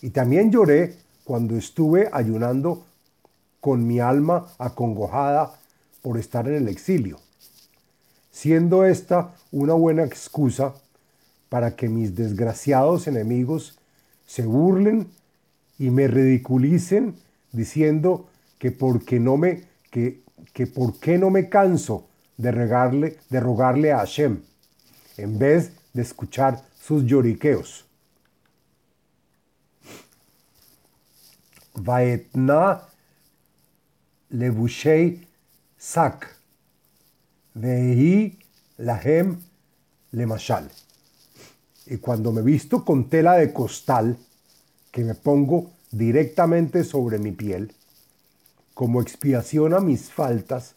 Y 0.00 0.10
también 0.10 0.50
lloré 0.50 0.96
cuando 1.24 1.56
estuve 1.56 2.08
ayunando 2.12 2.84
con 3.60 3.86
mi 3.86 4.00
alma 4.00 4.48
acongojada 4.58 5.58
por 6.02 6.18
estar 6.18 6.48
en 6.48 6.54
el 6.54 6.68
exilio, 6.68 7.20
siendo 8.30 8.84
esta 8.84 9.34
una 9.52 9.74
buena 9.74 10.02
excusa 10.02 10.74
para 11.48 11.76
que 11.76 11.88
mis 11.88 12.16
desgraciados 12.16 13.06
enemigos 13.06 13.78
se 14.26 14.44
burlen 14.44 15.08
y 15.78 15.90
me 15.90 16.08
ridiculicen 16.08 17.14
diciendo 17.52 18.26
que 18.58 18.72
porque 18.72 19.20
no 19.20 19.36
me 19.36 19.64
que, 19.90 20.22
que 20.52 20.66
por 20.66 20.98
qué 20.98 21.18
no 21.18 21.30
me 21.30 21.48
canso 21.48 22.06
de 22.36 22.50
regarle 22.50 23.18
de 23.30 23.40
rogarle 23.40 23.92
a 23.92 23.98
Hashem 23.98 24.40
en 25.18 25.38
vez 25.38 25.72
de 25.92 26.02
escuchar 26.02 26.64
sus 26.84 27.04
lloriqueos. 27.04 27.84
Vaetna 31.74 32.82
levushei 34.30 35.26
sak 35.78 36.26
vehi 37.54 38.38
lahem 38.78 39.36
lemashal. 40.12 40.68
Y 41.86 41.98
cuando 41.98 42.32
me 42.32 42.42
visto 42.42 42.84
con 42.84 43.08
tela 43.08 43.34
de 43.34 43.52
costal, 43.52 44.18
que 44.90 45.04
me 45.04 45.14
pongo 45.14 45.70
directamente 45.90 46.84
sobre 46.84 47.18
mi 47.18 47.32
piel, 47.32 47.74
como 48.74 49.00
expiación 49.00 49.74
a 49.74 49.80
mis 49.80 50.10
faltas, 50.10 50.74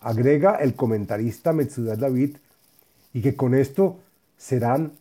agrega 0.00 0.56
el 0.56 0.74
comentarista 0.74 1.52
Metzudat 1.52 1.98
David, 1.98 2.36
y 3.12 3.22
que 3.22 3.36
con 3.36 3.54
esto 3.54 4.00
serán, 4.36 4.92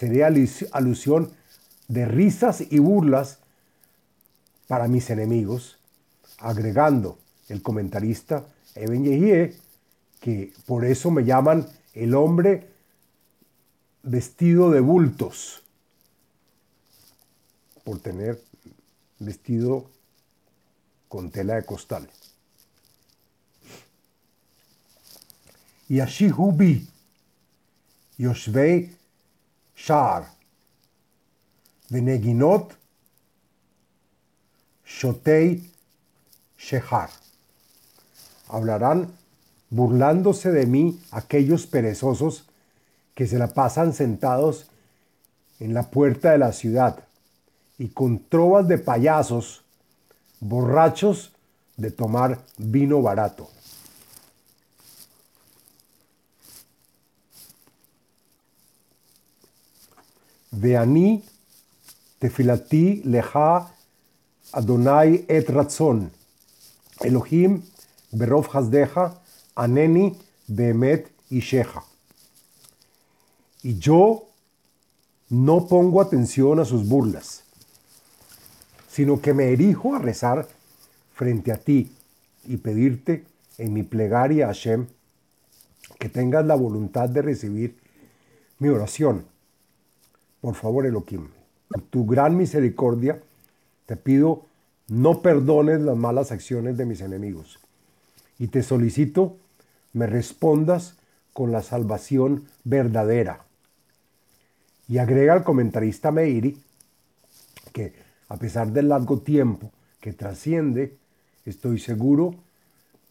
sería 0.00 0.28
alusión 0.72 1.30
de 1.88 2.06
risas 2.06 2.62
y 2.70 2.78
burlas 2.78 3.38
para 4.66 4.88
mis 4.88 5.10
enemigos, 5.10 5.78
agregando 6.38 7.18
el 7.48 7.60
comentarista 7.60 8.46
Eben 8.74 9.04
Yehie, 9.04 9.54
que 10.18 10.54
por 10.64 10.86
eso 10.86 11.10
me 11.10 11.24
llaman 11.24 11.68
el 11.92 12.14
hombre 12.14 12.66
vestido 14.02 14.70
de 14.70 14.80
bultos, 14.80 15.62
por 17.84 17.98
tener 17.98 18.40
vestido 19.18 19.90
con 21.08 21.30
tela 21.30 21.56
de 21.56 21.64
costal. 21.64 22.08
Y 25.90 26.00
así 26.00 26.32
hubi, 26.34 26.88
Yoshvei 28.16 28.99
Shar, 29.82 30.26
Veneginot, 31.88 32.74
Shotei 34.84 35.70
Shehar. 36.58 37.08
Hablarán 38.48 39.10
burlándose 39.70 40.50
de 40.50 40.66
mí 40.66 41.00
aquellos 41.12 41.66
perezosos 41.66 42.46
que 43.14 43.26
se 43.26 43.38
la 43.38 43.48
pasan 43.54 43.94
sentados 43.94 44.66
en 45.60 45.72
la 45.72 45.90
puerta 45.90 46.32
de 46.32 46.38
la 46.38 46.52
ciudad 46.52 46.98
y 47.78 47.88
con 47.88 48.18
trovas 48.18 48.68
de 48.68 48.76
payasos, 48.76 49.62
borrachos 50.40 51.32
de 51.78 51.90
tomar 51.90 52.38
vino 52.58 53.00
barato. 53.00 53.48
Veani 60.52 61.22
tefilati 62.18 63.02
leja 63.04 63.70
Adonai 64.52 65.24
et 65.28 65.48
ratzon. 65.48 66.10
Elohim 67.04 67.62
berov 68.12 68.48
hasdeja 68.52 69.14
aneni 69.56 70.16
behemet 70.48 71.06
isheja. 71.30 71.84
Y 73.62 73.78
yo 73.78 74.26
no 75.28 75.66
pongo 75.68 76.00
atención 76.00 76.58
a 76.58 76.64
sus 76.64 76.88
burlas, 76.88 77.44
sino 78.88 79.20
que 79.20 79.34
me 79.34 79.52
erijo 79.52 79.94
a 79.94 79.98
rezar 79.98 80.48
frente 81.14 81.52
a 81.52 81.56
ti 81.56 81.92
y 82.44 82.56
pedirte 82.56 83.24
en 83.58 83.72
mi 83.72 83.82
plegaria 83.84 84.46
a 84.46 84.48
Hashem 84.48 84.86
que 85.98 86.08
tengas 86.08 86.44
la 86.44 86.56
voluntad 86.56 87.08
de 87.08 87.22
recibir 87.22 87.76
mi 88.58 88.68
oración. 88.68 89.26
Por 90.40 90.54
favor, 90.54 90.86
Elohim, 90.86 91.28
por 91.68 91.82
tu 91.82 92.06
gran 92.06 92.36
misericordia, 92.36 93.20
te 93.86 93.96
pido 93.96 94.46
no 94.88 95.22
perdones 95.22 95.80
las 95.80 95.96
malas 95.96 96.32
acciones 96.32 96.76
de 96.76 96.86
mis 96.86 97.00
enemigos 97.00 97.60
y 98.38 98.48
te 98.48 98.62
solicito 98.62 99.36
me 99.92 100.06
respondas 100.06 100.96
con 101.32 101.52
la 101.52 101.62
salvación 101.62 102.48
verdadera. 102.64 103.44
Y 104.88 104.98
agrega 104.98 105.34
el 105.34 105.44
comentarista 105.44 106.10
Meiri 106.10 106.60
que 107.72 107.92
a 108.28 108.36
pesar 108.36 108.72
del 108.72 108.88
largo 108.88 109.20
tiempo 109.20 109.70
que 110.00 110.12
trasciende, 110.12 110.96
estoy 111.44 111.78
seguro 111.78 112.34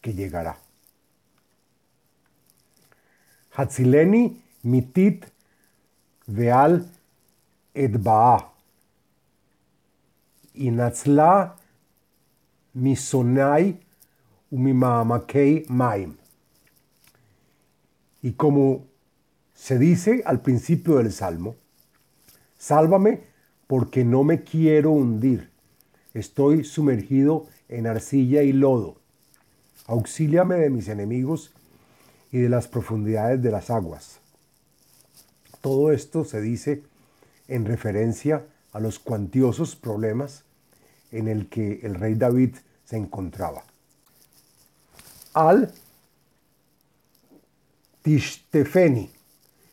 que 0.00 0.14
llegará. 0.14 0.58
Hatzileni 3.54 4.42
mitit 4.62 5.26
veal 6.26 6.86
etbaa 7.84 8.50
Inatzla 10.54 11.56
misonai 12.74 13.78
umimamakei 14.50 15.64
maim. 15.68 16.16
Y 18.22 18.32
como 18.32 18.86
se 19.54 19.78
dice 19.78 20.22
al 20.26 20.40
principio 20.42 20.96
del 20.96 21.12
Salmo, 21.12 21.54
sálvame 22.58 23.22
porque 23.66 24.04
no 24.04 24.24
me 24.24 24.42
quiero 24.42 24.90
hundir. 24.90 25.50
Estoy 26.12 26.64
sumergido 26.64 27.46
en 27.68 27.86
arcilla 27.86 28.42
y 28.42 28.52
lodo. 28.52 28.96
Auxíliame 29.86 30.56
de 30.56 30.70
mis 30.70 30.88
enemigos 30.88 31.52
y 32.32 32.38
de 32.38 32.48
las 32.48 32.68
profundidades 32.68 33.40
de 33.42 33.50
las 33.50 33.70
aguas. 33.70 34.18
Todo 35.60 35.92
esto 35.92 36.24
se 36.24 36.40
dice 36.40 36.82
en 37.50 37.66
referencia 37.66 38.46
a 38.72 38.80
los 38.80 38.98
cuantiosos 38.98 39.76
problemas 39.76 40.44
en 41.10 41.28
el 41.28 41.48
que 41.48 41.80
el 41.82 41.96
rey 41.96 42.14
David 42.14 42.56
se 42.84 42.96
encontraba. 42.96 43.62
Al 45.34 45.72
tishtefeni 48.02 49.10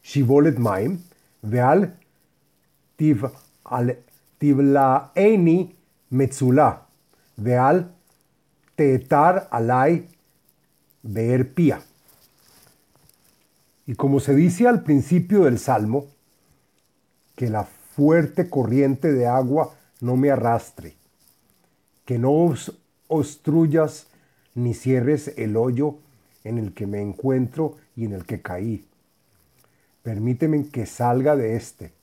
shivolet 0.04 0.58
maim 0.58 1.00
veal 1.42 1.94
tivlaeni 4.40 5.76
metzula 6.10 6.88
veal 7.38 7.92
tetar 8.76 9.48
alai 9.52 10.08
pía. 11.56 11.82
Y 13.86 13.96
como 13.96 14.20
se 14.20 14.36
dice 14.36 14.68
al 14.68 14.84
principio 14.84 15.46
del 15.46 15.60
Salmo, 15.60 16.08
que 17.38 17.52
la 17.52 17.66
fuerte 17.66 18.50
corriente 18.50 19.14
de 19.14 19.28
agua 19.28 19.76
no 20.02 20.18
me 20.18 20.32
arrastre, 20.32 20.96
que 22.04 22.18
no 22.18 22.52
obstruyas 23.08 24.08
ni 24.56 24.74
cierres 24.74 25.34
el 25.38 25.56
hoyo 25.56 26.00
en 26.44 26.58
el 26.58 26.74
que 26.74 26.88
me 26.88 27.00
encuentro 27.00 27.78
y 27.96 28.06
en 28.06 28.14
el 28.14 28.26
que 28.26 28.42
caí. 28.42 28.88
Permíteme 30.02 30.68
que 30.70 30.88
salga 30.88 31.36
de 31.36 31.56
este. 31.56 31.94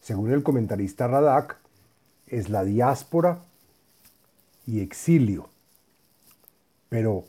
Según 0.00 0.32
el 0.32 0.42
comentarista 0.42 1.08
Radak, 1.08 1.58
es 2.26 2.48
la 2.48 2.64
diáspora 2.64 3.44
y 4.66 4.80
exilio. 4.80 5.50
Pero 6.88 7.24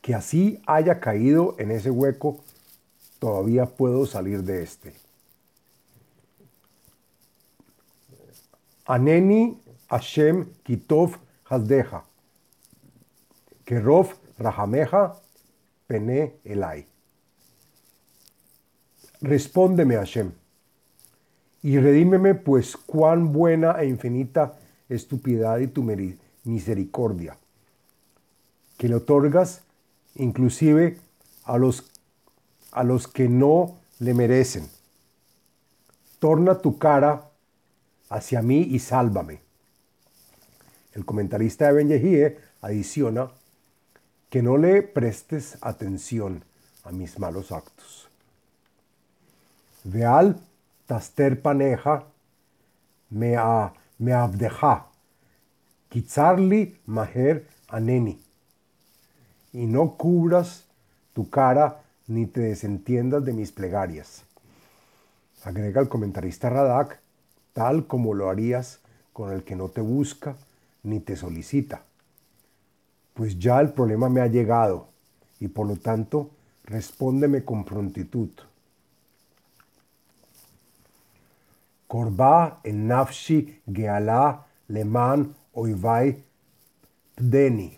que 0.00 0.14
así 0.14 0.62
haya 0.66 1.00
caído 1.00 1.54
en 1.58 1.70
ese 1.70 1.90
hueco, 1.90 2.40
todavía 3.18 3.66
puedo 3.66 4.06
salir 4.06 4.42
de 4.42 4.62
este. 4.62 5.09
Aneni 8.90 9.56
Hashem 9.88 10.46
Kitov 10.64 11.16
Hasdeja. 11.48 12.02
Kerov 13.64 14.14
Rajameja 14.36 15.14
Pene 15.86 16.32
Elai. 16.44 16.84
Respóndeme, 19.22 19.94
Hashem, 19.94 20.32
y 21.62 21.78
redímeme, 21.78 22.34
pues 22.34 22.76
cuán 22.76 23.32
buena 23.32 23.80
e 23.80 23.86
infinita 23.86 24.58
es 24.88 25.06
tu 25.06 25.20
piedad 25.20 25.58
y 25.58 25.68
tu 25.68 25.84
misericordia, 26.44 27.36
que 28.76 28.88
le 28.88 28.94
otorgas 28.96 29.62
inclusive 30.16 30.98
a 31.44 31.58
los, 31.58 31.92
a 32.72 32.82
los 32.82 33.06
que 33.06 33.28
no 33.28 33.76
le 34.00 34.14
merecen. 34.14 34.68
Torna 36.18 36.58
tu 36.58 36.78
cara 36.78 37.29
hacia 38.10 38.42
mí 38.42 38.60
y 38.60 38.78
sálvame. 38.78 39.40
El 40.92 41.04
comentarista 41.06 41.66
de 41.66 41.72
Ben 41.72 41.88
Yehie 41.88 42.38
adiciona 42.60 43.30
que 44.28 44.42
no 44.42 44.58
le 44.58 44.82
prestes 44.82 45.56
atención 45.60 46.44
a 46.84 46.92
mis 46.92 47.18
malos 47.18 47.52
actos. 47.52 48.08
Veal 49.84 50.38
taster 50.86 51.40
paneja 51.40 52.04
me, 53.10 53.36
a, 53.36 53.72
me 53.98 54.12
abdeja, 54.12 54.86
kitzarli 55.88 56.78
maher 56.86 57.46
aneni, 57.68 58.20
y 59.52 59.66
no 59.66 59.96
cubras 59.96 60.64
tu 61.12 61.28
cara 61.28 61.82
ni 62.06 62.26
te 62.26 62.40
desentiendas 62.40 63.24
de 63.24 63.32
mis 63.32 63.52
plegarias. 63.52 64.22
Agrega 65.44 65.80
el 65.80 65.88
comentarista 65.88 66.50
Radak, 66.50 67.00
tal 67.60 67.86
como 67.86 68.14
lo 68.14 68.30
harías 68.30 68.80
con 69.12 69.32
el 69.32 69.44
que 69.44 69.56
no 69.56 69.68
te 69.68 69.82
busca 69.82 70.36
ni 70.82 71.00
te 71.00 71.14
solicita 71.16 71.82
pues 73.20 73.38
ya 73.38 73.60
el 73.60 73.68
problema 73.74 74.08
me 74.08 74.22
ha 74.22 74.28
llegado 74.28 74.88
y 75.40 75.48
por 75.48 75.66
lo 75.66 75.76
tanto 75.76 76.30
respóndeme 76.64 77.44
con 77.44 77.64
prontitud. 77.66 78.30
Korba 81.86 82.60
en 82.64 82.88
nafshi 82.88 83.60
geala 83.66 84.46
leman 84.68 85.34
oivai 85.52 86.22
pdeni. 87.14 87.76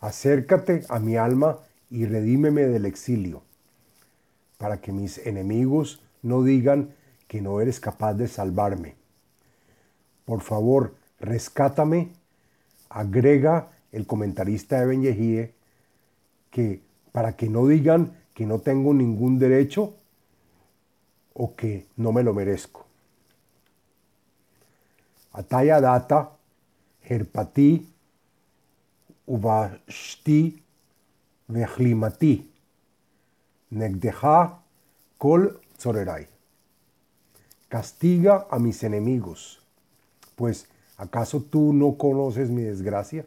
Acércate 0.00 0.86
a 0.88 0.98
mi 1.00 1.16
alma 1.16 1.58
y 1.90 2.06
redímeme 2.06 2.62
del 2.62 2.86
exilio, 2.86 3.42
para 4.56 4.80
que 4.80 4.92
mis 4.92 5.18
enemigos 5.18 6.00
no 6.22 6.42
digan 6.42 6.94
que 7.28 7.40
no 7.40 7.60
eres 7.60 7.78
capaz 7.78 8.14
de 8.14 8.26
salvarme. 8.26 8.96
Por 10.24 10.40
favor, 10.40 10.94
rescátame, 11.20 12.10
agrega 12.88 13.68
el 13.92 14.06
comentarista 14.06 14.80
de 14.80 14.86
Ben 14.86 15.52
que 16.50 16.80
para 17.12 17.36
que 17.36 17.48
no 17.48 17.66
digan 17.66 18.16
que 18.34 18.46
no 18.46 18.60
tengo 18.60 18.94
ningún 18.94 19.38
derecho 19.38 19.94
o 21.34 21.54
que 21.54 21.86
no 21.96 22.12
me 22.12 22.22
lo 22.22 22.34
merezco. 22.34 22.86
Ataya 25.32 25.80
data, 25.80 26.30
herpati, 27.02 27.88
uvashti, 29.26 30.62
vechlimati, 31.48 32.50
negdeja, 33.70 34.62
kol 35.18 35.60
tzorerai. 35.76 36.37
Castiga 37.68 38.46
a 38.50 38.58
mis 38.58 38.82
enemigos, 38.82 39.60
pues 40.36 40.66
¿acaso 40.96 41.42
tú 41.42 41.72
no 41.72 41.96
conoces 41.96 42.50
mi 42.50 42.62
desgracia? 42.62 43.26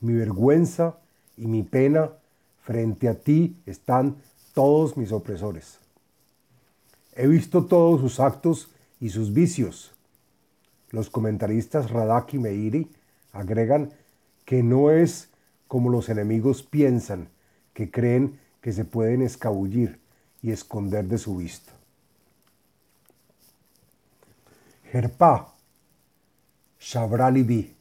mi 0.00 0.14
vergüenza 0.14 0.96
y 1.36 1.46
mi 1.46 1.62
pena, 1.62 2.10
frente 2.62 3.08
a 3.08 3.14
ti 3.14 3.56
están 3.66 4.16
todos 4.54 4.96
mis 4.96 5.12
opresores. 5.12 5.78
He 7.14 7.26
visto 7.26 7.66
todos 7.66 8.00
sus 8.00 8.20
actos 8.20 8.70
y 9.00 9.10
sus 9.10 9.32
vicios. 9.32 9.92
Los 10.90 11.10
comentaristas 11.10 11.90
Radak 11.90 12.34
y 12.34 12.38
Meiri 12.38 12.88
agregan 13.32 13.92
que 14.44 14.62
no 14.62 14.90
es 14.90 15.28
como 15.68 15.90
los 15.90 16.08
enemigos 16.08 16.62
piensan, 16.62 17.28
que 17.74 17.90
creen 17.90 18.38
que 18.60 18.72
se 18.72 18.84
pueden 18.84 19.22
escabullir 19.22 20.00
y 20.42 20.50
esconder 20.50 21.06
de 21.06 21.18
su 21.18 21.36
vista. 21.36 21.72
Gerpa, 24.92 25.46
Shavralibi, 26.80 27.72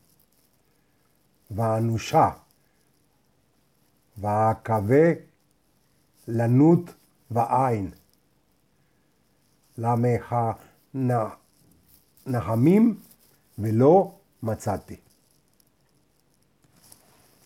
Vanusha, 1.49 2.35
Vaakabe, 4.21 5.23
Lanut, 6.27 6.89
Vaain, 7.31 7.91
Lameja, 9.79 10.57
Nahamim, 12.25 12.97
Velo, 13.57 14.13
Matzati. 14.41 14.99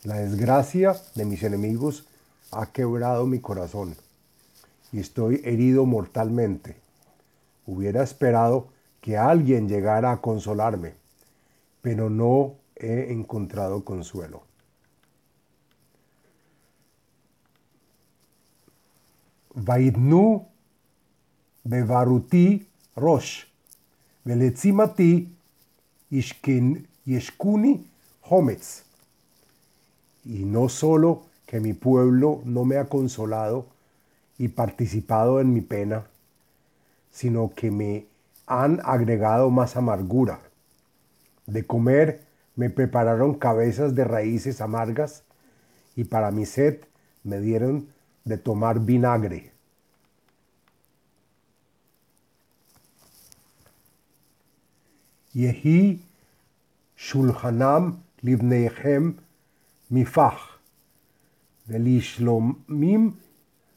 La 0.04 0.16
desgracia 0.18 0.94
de 1.16 1.24
mis 1.24 1.42
enemigos 1.44 2.06
ha 2.52 2.66
quebrado 2.66 3.26
mi 3.26 3.40
corazón 3.40 3.96
y 4.92 5.00
estoy 5.00 5.42
herido 5.46 5.86
mortalmente. 5.86 6.76
Hubiera 7.66 8.04
esperado 8.04 8.73
que 9.04 9.18
alguien 9.18 9.68
llegara 9.68 10.14
a 10.14 10.22
consolarme, 10.22 10.94
pero 11.82 12.10
no 12.10 12.56
he 12.74 13.12
encontrado 13.12 13.84
consuelo. 13.84 14.44
Vaidnu 19.56 20.48
bevaruti 21.66 22.66
rosh, 22.96 23.44
veletzimati 24.24 25.28
yeshkuni 26.10 27.86
hometz. 28.30 28.84
Y 30.24 30.46
no 30.46 30.70
solo 30.70 31.26
que 31.46 31.60
mi 31.60 31.74
pueblo 31.74 32.42
no 32.46 32.64
me 32.64 32.78
ha 32.78 32.86
consolado 32.86 33.66
y 34.38 34.48
participado 34.48 35.42
en 35.42 35.54
mi 35.54 35.60
pena, 35.60 36.08
sino 37.12 37.52
que 37.54 37.70
me 37.70 38.13
han 38.46 38.82
agregado 38.84 39.50
más 39.50 39.76
amargura. 39.78 40.40
De 41.46 41.66
comer 41.66 42.26
me 42.56 42.70
prepararon 42.70 43.36
cabezas 43.36 43.96
de 43.96 44.04
raíces 44.04 44.62
amargas 44.62 45.24
y 45.96 46.06
para 46.06 46.32
mi 46.32 46.46
sed 46.46 46.82
me 47.24 47.40
dieron 47.40 47.88
de 48.26 48.38
tomar 48.38 48.80
vinagre. 48.80 49.52
Yehi 55.34 56.06
shulhanam 56.96 58.04
livneichem 58.22 59.16
mifach 59.90 60.54
velishlomim 61.68 63.16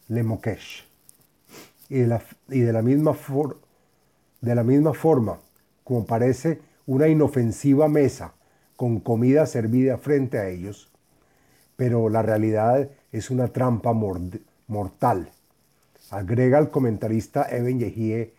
lemokesh. 0.09 0.85
Y 1.89 2.01
de 2.01 2.07
la, 2.09 2.23
y 2.49 2.61
de 2.61 2.73
la 2.73 2.83
misma 2.83 3.15
de 4.47 4.55
la 4.55 4.63
misma 4.63 4.95
forma, 4.95 5.41
como 5.83 6.07
parece 6.07 6.61
una 6.87 7.09
inofensiva 7.09 7.89
mesa 7.89 8.33
con 8.77 9.01
comida 9.01 9.45
servida 9.45 9.99
frente 9.99 10.39
a 10.39 10.49
ellos, 10.49 10.89
pero 11.75 12.09
la 12.09 12.23
realidad 12.23 12.89
es 13.11 13.31
una 13.31 13.49
trampa 13.49 13.93
mortal. 13.93 15.31
Agrega 16.11 16.61
el 16.61 16.71
comentarista 16.71 17.49
Eben 17.51 17.81
Yehie 17.81 18.35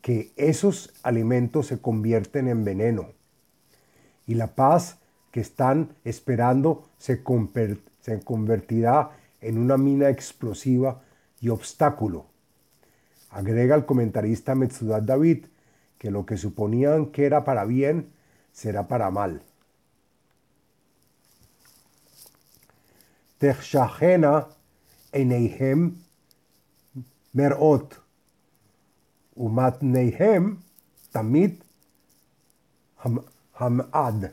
que 0.00 0.32
esos 0.36 0.94
alimentos 1.02 1.66
se 1.66 1.80
convierten 1.80 2.46
en 2.46 2.64
veneno 2.64 3.08
y 4.28 4.34
la 4.34 4.54
paz 4.54 4.98
que 5.32 5.40
están 5.40 5.96
esperando 6.04 6.88
se, 6.98 7.24
se 8.00 8.20
convertirá 8.20 9.10
en 9.40 9.58
una 9.58 9.76
mina 9.76 10.08
explosiva 10.08 11.02
y 11.40 11.48
obstáculo. 11.48 12.29
Agrega 13.30 13.74
el 13.74 13.86
comentarista 13.86 14.54
Metzudat 14.54 15.04
David 15.04 15.46
que 15.98 16.10
lo 16.10 16.26
que 16.26 16.36
suponían 16.36 17.06
que 17.06 17.26
era 17.26 17.44
para 17.44 17.64
bien 17.64 18.10
será 18.52 18.88
para 18.88 19.10
mal. 19.10 19.42
Techshachena 23.38 24.48
eneihem 25.12 25.96
merot, 27.32 28.00
umatneihem 29.34 30.58
tamit 31.12 31.62
hamad. 33.54 34.30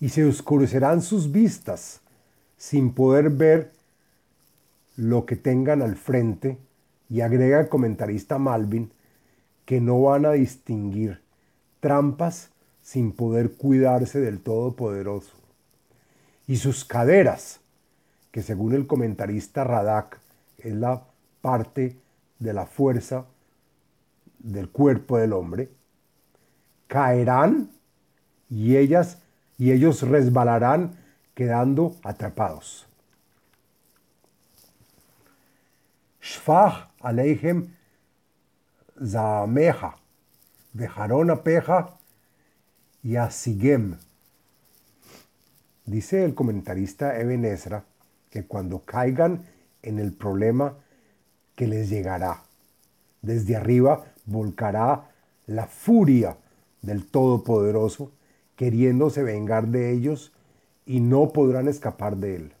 Y 0.00 0.08
se 0.08 0.24
oscurecerán 0.24 1.02
sus 1.02 1.30
vistas 1.30 2.00
sin 2.56 2.94
poder 2.94 3.30
ver 3.30 3.72
lo 4.96 5.26
que 5.26 5.36
tengan 5.36 5.82
al 5.82 5.96
frente, 5.96 6.58
y 7.10 7.20
agrega 7.20 7.60
el 7.60 7.68
comentarista 7.68 8.38
Malvin 8.38 8.92
que 9.66 9.80
no 9.80 10.00
van 10.00 10.24
a 10.24 10.32
distinguir 10.32 11.20
trampas 11.80 12.50
sin 12.82 13.12
poder 13.12 13.52
cuidarse 13.52 14.20
del 14.20 14.40
Todopoderoso. 14.40 15.36
y 16.46 16.56
sus 16.56 16.84
caderas, 16.84 17.60
que 18.32 18.42
según 18.42 18.74
el 18.74 18.88
comentarista 18.88 19.62
Radak 19.62 20.18
es 20.58 20.74
la 20.74 21.04
parte 21.40 21.96
de 22.40 22.52
la 22.52 22.66
fuerza 22.66 23.26
del 24.40 24.68
cuerpo 24.68 25.18
del 25.18 25.32
hombre, 25.32 25.70
caerán 26.88 27.70
y 28.48 28.76
ellas 28.76 29.18
y 29.58 29.70
ellos 29.70 30.02
resbalarán 30.02 30.96
quedando 31.34 31.94
atrapados. 32.02 32.89
Shfach 36.30 36.86
aleihem 37.00 37.74
zaameja, 39.02 39.96
dejaron 40.72 41.30
a 41.30 41.42
peja 41.42 41.98
y 43.02 43.16
asigem. 43.16 43.96
Dice 45.86 46.24
el 46.24 46.34
comentarista 46.34 47.18
Eben 47.18 47.44
Ezra 47.44 47.84
que 48.30 48.44
cuando 48.44 48.84
caigan 48.84 49.44
en 49.82 49.98
el 49.98 50.12
problema 50.12 50.76
que 51.56 51.66
les 51.66 51.90
llegará, 51.90 52.44
desde 53.22 53.56
arriba 53.56 54.04
volcará 54.24 55.10
la 55.46 55.66
furia 55.66 56.36
del 56.80 57.06
Todopoderoso, 57.06 58.12
queriéndose 58.54 59.24
vengar 59.24 59.66
de 59.66 59.90
ellos 59.90 60.32
y 60.86 61.00
no 61.00 61.30
podrán 61.32 61.66
escapar 61.66 62.16
de 62.18 62.36
él. 62.36 62.52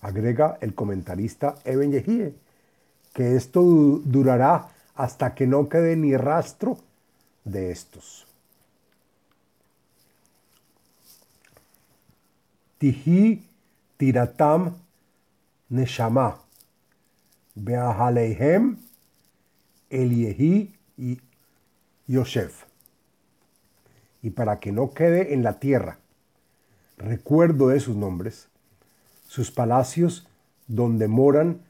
Agrega 0.00 0.58
el 0.60 0.74
comentarista 0.74 1.56
Eben 1.64 1.92
Yehie 1.92 2.34
que 3.12 3.34
esto 3.34 3.62
durará 3.62 4.68
hasta 4.94 5.34
que 5.34 5.46
no 5.46 5.68
quede 5.68 5.96
ni 5.96 6.16
rastro 6.16 6.78
de 7.44 7.72
estos. 7.72 8.26
Tihi 12.78 13.42
tiratam 13.96 14.76
neshama, 15.68 16.38
beahaleihem 17.56 18.76
Eliehi 19.90 20.74
y 20.96 21.20
Yosef. 22.06 22.64
Y 24.22 24.30
para 24.30 24.60
que 24.60 24.70
no 24.70 24.92
quede 24.92 25.34
en 25.34 25.42
la 25.42 25.58
tierra 25.58 25.98
recuerdo 26.98 27.68
de 27.68 27.80
sus 27.80 27.96
nombres, 27.96 28.48
sus 29.28 29.52
palacios 29.52 30.26
donde 30.66 31.06
moran 31.06 31.60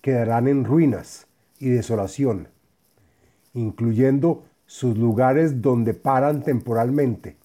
quedarán 0.00 0.48
en 0.48 0.64
ruinas 0.64 1.26
y 1.58 1.68
desolación, 1.68 2.48
incluyendo 3.52 4.44
sus 4.64 4.96
lugares 4.96 5.60
donde 5.60 5.92
paran 5.92 6.42
temporalmente, 6.42 7.36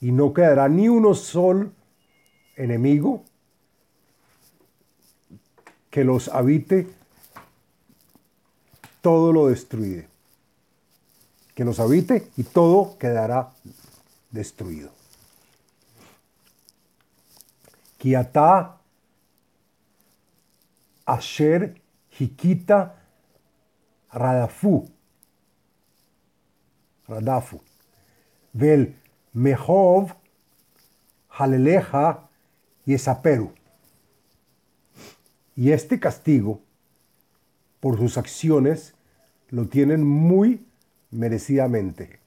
y 0.00 0.12
no 0.12 0.32
quedará 0.32 0.68
ni 0.68 0.88
uno 0.88 1.12
solo 1.14 1.72
enemigo 2.56 3.24
que 5.90 6.04
los 6.04 6.28
habite, 6.28 6.86
todo 9.02 9.32
lo 9.32 9.48
destruiré. 9.48 10.06
Que 11.54 11.64
los 11.64 11.80
habite 11.80 12.28
y 12.36 12.44
todo 12.44 12.96
quedará 12.98 13.50
destruido. 14.30 14.97
Kiata 17.98 18.80
Asher 21.04 21.74
Hikita 22.18 22.94
Radafu. 24.12 24.88
Radafu. 27.08 27.60
Vel 28.52 28.94
Mehov 29.34 30.14
Haleleja 31.28 32.28
Yesaperu. 32.86 33.52
Y 35.56 35.72
este 35.72 35.98
castigo 35.98 36.62
por 37.80 37.98
sus 37.98 38.16
acciones 38.16 38.94
lo 39.50 39.66
tienen 39.66 40.06
muy 40.06 40.66
merecidamente, 41.10 42.20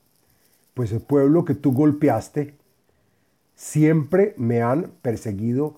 pues 0.73 0.91
el 0.91 1.01
pueblo 1.01 1.45
que 1.45 1.55
tú 1.55 1.71
golpeaste 1.71 2.55
siempre 3.61 4.33
me 4.37 4.63
han 4.63 4.91
perseguido, 5.03 5.77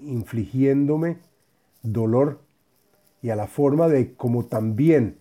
infligiéndome 0.00 1.18
dolor 1.80 2.40
y 3.22 3.30
a 3.30 3.36
la 3.36 3.46
forma 3.46 3.86
de 3.86 4.14
como 4.14 4.46
también 4.46 5.16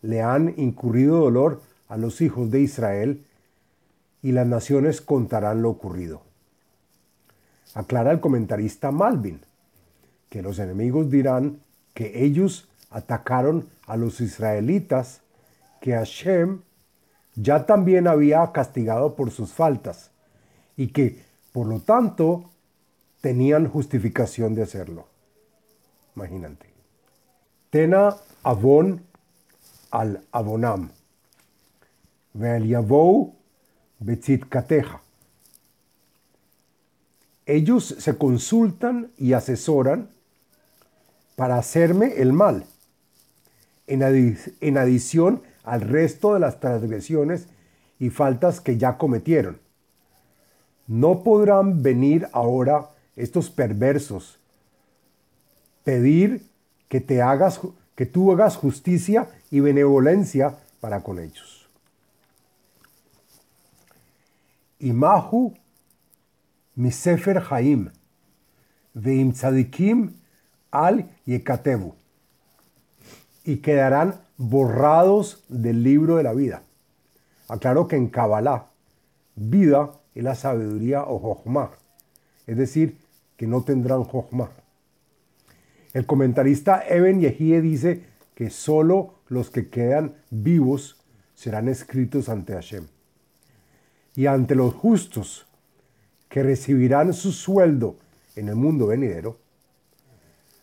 le 0.00 0.22
han 0.22 0.54
incurrido 0.56 1.18
dolor 1.18 1.60
a 1.88 1.96
los 1.96 2.20
hijos 2.20 2.52
de 2.52 2.60
Israel, 2.60 3.24
y 4.22 4.30
las 4.32 4.46
naciones 4.46 5.00
contarán 5.00 5.60
lo 5.60 5.70
ocurrido. 5.70 6.22
Aclara 7.74 8.12
el 8.12 8.20
comentarista 8.20 8.92
Malvin 8.92 9.40
que 10.30 10.40
los 10.40 10.60
enemigos 10.60 11.10
dirán 11.10 11.58
que 11.94 12.24
ellos 12.24 12.68
atacaron 12.90 13.68
a 13.86 13.96
los 13.96 14.20
israelitas, 14.20 15.20
que 15.80 15.92
Hashem 15.92 16.60
ya 17.34 17.66
también 17.66 18.06
había 18.06 18.52
castigado 18.52 19.16
por 19.16 19.30
sus 19.32 19.52
faltas 19.52 20.13
y 20.76 20.88
que, 20.88 21.22
por 21.52 21.66
lo 21.66 21.80
tanto, 21.80 22.50
tenían 23.20 23.68
justificación 23.68 24.54
de 24.54 24.62
hacerlo. 24.62 25.06
Imagínate. 26.16 26.66
Tena 27.70 28.16
avon 28.42 29.02
al 29.90 30.20
avonam. 30.32 30.90
Ve'el 32.34 32.76
betzit 33.98 34.48
kateja. 34.48 35.00
Ellos 37.46 37.96
se 37.98 38.16
consultan 38.16 39.10
y 39.18 39.32
asesoran 39.34 40.08
para 41.36 41.58
hacerme 41.58 42.14
el 42.16 42.32
mal, 42.32 42.64
en 43.86 44.78
adición 44.78 45.42
al 45.62 45.80
resto 45.82 46.34
de 46.34 46.40
las 46.40 46.60
transgresiones 46.60 47.48
y 47.98 48.10
faltas 48.10 48.60
que 48.60 48.78
ya 48.78 48.98
cometieron. 48.98 49.63
No 50.86 51.22
podrán 51.22 51.82
venir 51.82 52.28
ahora 52.32 52.90
estos 53.16 53.50
perversos 53.50 54.38
pedir 55.84 56.46
que 56.88 57.00
te 57.00 57.22
hagas 57.22 57.60
que 57.94 58.06
tú 58.06 58.32
hagas 58.32 58.56
justicia 58.56 59.28
y 59.50 59.60
benevolencia 59.60 60.56
para 60.80 61.00
con 61.02 61.20
ellos. 61.20 61.68
Imahu 64.80 65.54
misefer 66.74 67.42
Haim 67.50 67.90
veim 68.94 69.32
tzadikim 69.32 70.14
al 70.70 71.08
yekatevu 71.24 71.94
y 73.44 73.58
quedarán 73.58 74.20
borrados 74.36 75.44
del 75.48 75.82
libro 75.82 76.16
de 76.16 76.24
la 76.24 76.32
vida. 76.32 76.62
Aclaro 77.48 77.86
que 77.86 77.96
en 77.96 78.08
Kabbalah, 78.08 78.66
vida 79.36 79.92
es 80.14 80.24
la 80.24 80.34
sabiduría 80.34 81.02
o 81.02 81.18
jochma, 81.18 81.72
es 82.46 82.56
decir, 82.56 82.98
que 83.36 83.46
no 83.46 83.62
tendrán 83.62 84.04
jochma. 84.04 84.50
El 85.92 86.06
comentarista 86.06 86.84
Eben 86.88 87.20
Yehie 87.20 87.60
dice 87.60 88.04
que 88.34 88.50
solo 88.50 89.14
los 89.28 89.50
que 89.50 89.68
quedan 89.68 90.14
vivos 90.30 91.00
serán 91.34 91.68
escritos 91.68 92.28
ante 92.28 92.54
Hashem. 92.54 92.86
Y 94.16 94.26
ante 94.26 94.54
los 94.54 94.74
justos 94.74 95.46
que 96.28 96.42
recibirán 96.42 97.12
su 97.12 97.32
sueldo 97.32 97.96
en 98.36 98.48
el 98.48 98.56
mundo 98.56 98.88
venidero, 98.88 99.38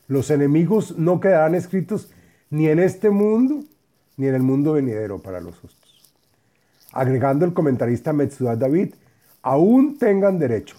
los 0.08 0.30
enemigos 0.30 0.98
no 0.98 1.20
quedarán 1.20 1.56
escritos 1.56 2.10
ni 2.50 2.68
en 2.68 2.80
este 2.80 3.10
mundo 3.10 3.64
ni 4.18 4.28
en 4.28 4.36
el 4.36 4.44
mundo 4.44 4.74
venidero 4.74 5.20
para 5.20 5.40
los 5.40 5.58
justos. 5.58 6.04
Agregando 6.92 7.46
el 7.46 7.54
comentarista 7.54 8.12
Metzudat 8.12 8.60
David, 8.60 8.94
aún 9.42 9.98
tengan 9.98 10.38
derecho 10.40 10.76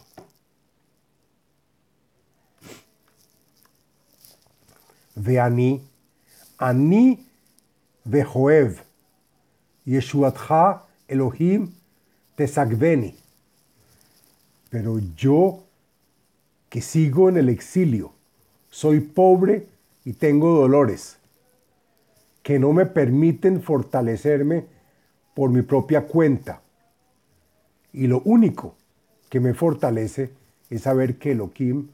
Veani, 5.15 5.81
Ani 6.59 7.27
Vejoev, 8.05 8.83
Yeshuatcha 9.85 10.83
Elohim 11.07 11.73
Tesagveni. 12.37 13.15
Pero 14.71 14.99
yo, 15.17 15.65
que 16.71 16.81
sigo 16.81 17.29
en 17.29 17.37
el 17.37 17.49
exilio, 17.49 18.13
soy 18.71 19.01
pobre 19.01 19.67
y 20.05 20.15
tengo 20.15 20.55
dolores, 20.55 21.19
que 22.43 22.59
no 22.59 22.73
me 22.73 22.87
permiten 22.87 23.63
fortalecerme 23.63 24.65
por 25.35 25.51
mi 25.51 25.63
propia 25.63 26.07
cuenta. 26.07 26.63
Y 27.93 28.07
lo 28.07 28.21
único 28.25 28.77
que 29.29 29.41
me 29.41 29.55
fortalece 29.55 30.31
es 30.71 30.83
saber 30.83 31.19
que 31.19 31.33
Elohim 31.33 31.89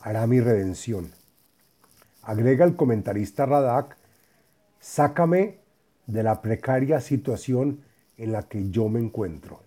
hará 0.00 0.26
mi 0.26 0.40
redención. 0.40 1.10
Agrega 2.22 2.64
el 2.64 2.76
comentarista 2.76 3.46
Radak, 3.46 3.96
sácame 4.80 5.58
de 6.06 6.22
la 6.22 6.42
precaria 6.42 7.00
situación 7.00 7.80
en 8.16 8.32
la 8.32 8.42
que 8.44 8.70
yo 8.70 8.88
me 8.88 9.00
encuentro. 9.00 9.60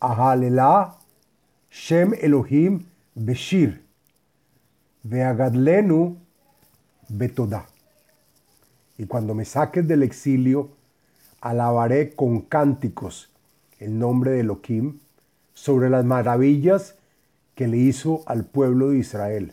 Ahalela 0.00 0.96
Shem 1.70 2.14
Elohim 2.20 2.84
Beshir, 3.14 3.84
Veagadlenu 5.02 6.16
Betodah. 7.08 7.66
Y 8.96 9.06
cuando 9.06 9.34
me 9.34 9.44
saques 9.44 9.86
del 9.86 10.02
exilio, 10.02 10.77
alabaré 11.40 12.14
con 12.14 12.40
cánticos 12.40 13.30
el 13.78 13.98
nombre 13.98 14.32
de 14.32 14.40
Elohim 14.40 14.98
sobre 15.54 15.90
las 15.90 16.04
maravillas 16.04 16.96
que 17.54 17.68
le 17.68 17.76
hizo 17.76 18.22
al 18.26 18.44
pueblo 18.44 18.90
de 18.90 18.98
Israel. 18.98 19.52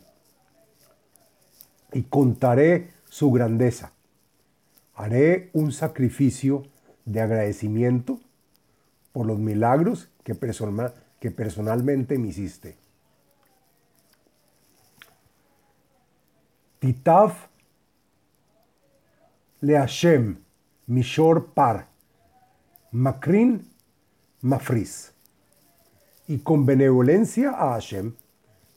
Y 1.94 2.04
contaré 2.04 2.92
su 3.10 3.32
grandeza. 3.32 3.92
Haré 4.96 5.50
un 5.54 5.72
sacrificio 5.72 6.64
de 7.06 7.22
agradecimiento 7.22 8.20
por 9.12 9.26
los 9.26 9.40
milagros 9.40 10.10
que, 10.24 10.36
personalmente 10.36 12.18
me 12.18 12.28
hiciste. 12.28 12.78
Titaf 16.80 17.48
le 19.62 19.78
Hashem 19.78 20.45
Mishor 20.88 21.48
Par 21.54 21.88
Makrin 22.92 23.68
Mafris 24.42 25.14
y 26.28 26.38
con 26.40 26.66
benevolencia 26.66 27.50
a 27.50 27.74
Hashem, 27.74 28.14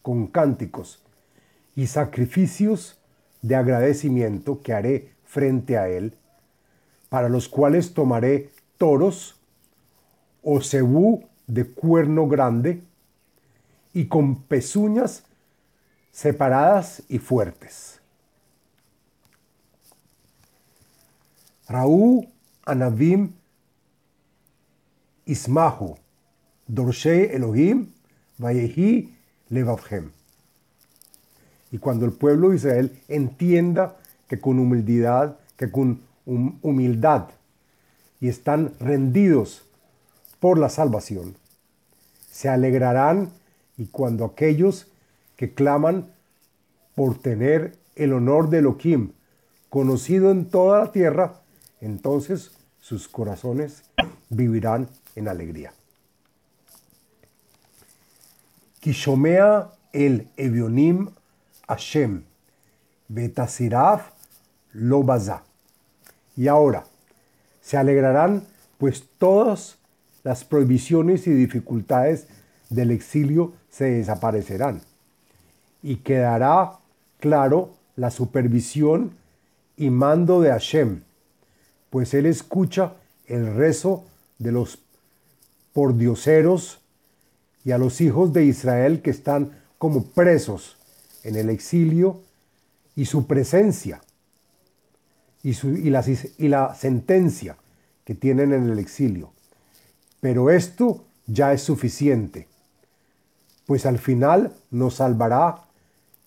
con 0.00 0.26
cánticos 0.26 1.02
y 1.76 1.86
sacrificios 1.86 2.98
de 3.42 3.56
agradecimiento 3.56 4.62
que 4.62 4.72
haré 4.72 5.12
frente 5.24 5.76
a 5.76 5.88
él, 5.88 6.16
para 7.10 7.28
los 7.28 7.48
cuales 7.48 7.92
tomaré 7.92 8.50
toros 8.78 9.38
o 10.42 10.60
cebú 10.62 11.24
de 11.46 11.66
cuerno 11.66 12.26
grande 12.26 12.82
y 13.92 14.06
con 14.06 14.42
pezuñas 14.42 15.24
separadas 16.10 17.02
y 17.08 17.18
fuertes. 17.18 17.97
Raú 21.68 22.26
Anavim 22.64 23.32
Ismahu 25.26 25.96
Dorshei 26.66 27.34
Elohim, 27.34 27.88
Vayehi 28.38 29.14
Levavhem. 29.50 30.10
Y 31.70 31.78
cuando 31.78 32.06
el 32.06 32.12
pueblo 32.12 32.50
de 32.50 32.56
Israel 32.56 32.98
entienda 33.08 33.96
que 34.26 34.40
con 34.40 34.58
humildad, 34.58 35.36
que 35.56 35.70
con 35.70 36.02
humildad 36.24 37.28
y 38.20 38.28
están 38.28 38.74
rendidos 38.80 39.64
por 40.40 40.58
la 40.58 40.68
salvación, 40.68 41.36
se 42.30 42.48
alegrarán 42.48 43.30
y 43.76 43.86
cuando 43.86 44.24
aquellos 44.24 44.90
que 45.36 45.52
claman 45.52 46.10
por 46.94 47.18
tener 47.18 47.76
el 47.96 48.12
honor 48.12 48.50
de 48.50 48.58
Elohim 48.58 49.12
conocido 49.68 50.30
en 50.30 50.46
toda 50.46 50.80
la 50.80 50.92
tierra, 50.92 51.40
entonces 51.80 52.52
sus 52.80 53.08
corazones 53.08 53.82
vivirán 54.28 54.88
en 55.16 55.28
alegría. 55.28 55.72
El 59.92 60.28
Evionim 60.36 61.10
Hashem. 61.66 62.22
Y 66.36 66.48
ahora, 66.48 66.84
se 67.60 67.76
alegrarán 67.76 68.44
pues 68.78 69.04
todas 69.18 69.78
las 70.24 70.44
prohibiciones 70.44 71.26
y 71.26 71.30
dificultades 71.30 72.28
del 72.70 72.90
exilio 72.90 73.54
se 73.70 73.86
desaparecerán 73.86 74.82
y 75.82 75.96
quedará 75.96 76.72
claro 77.20 77.74
la 77.96 78.10
supervisión 78.10 79.12
y 79.76 79.90
mando 79.90 80.40
de 80.40 80.50
Hashem, 80.50 81.02
pues 81.90 82.14
él 82.14 82.26
escucha 82.26 82.94
el 83.26 83.54
rezo 83.54 84.04
de 84.38 84.52
los 84.52 84.78
pordioseros 85.72 86.80
y 87.64 87.72
a 87.72 87.78
los 87.78 88.00
hijos 88.00 88.32
de 88.32 88.44
Israel 88.44 89.02
que 89.02 89.10
están 89.10 89.52
como 89.78 90.04
presos 90.04 90.76
en 91.22 91.36
el 91.36 91.50
exilio 91.50 92.20
y 92.96 93.04
su 93.04 93.26
presencia 93.26 94.00
y, 95.42 95.50
y, 95.50 95.90
la, 95.90 96.04
y 96.38 96.48
la 96.48 96.74
sentencia 96.74 97.56
que 98.04 98.14
tienen 98.14 98.52
en 98.52 98.68
el 98.68 98.78
exilio. 98.78 99.32
Pero 100.20 100.50
esto 100.50 101.04
ya 101.26 101.52
es 101.52 101.62
suficiente, 101.62 102.48
pues 103.66 103.86
al 103.86 103.98
final 103.98 104.52
nos 104.70 104.94
salvará 104.94 105.62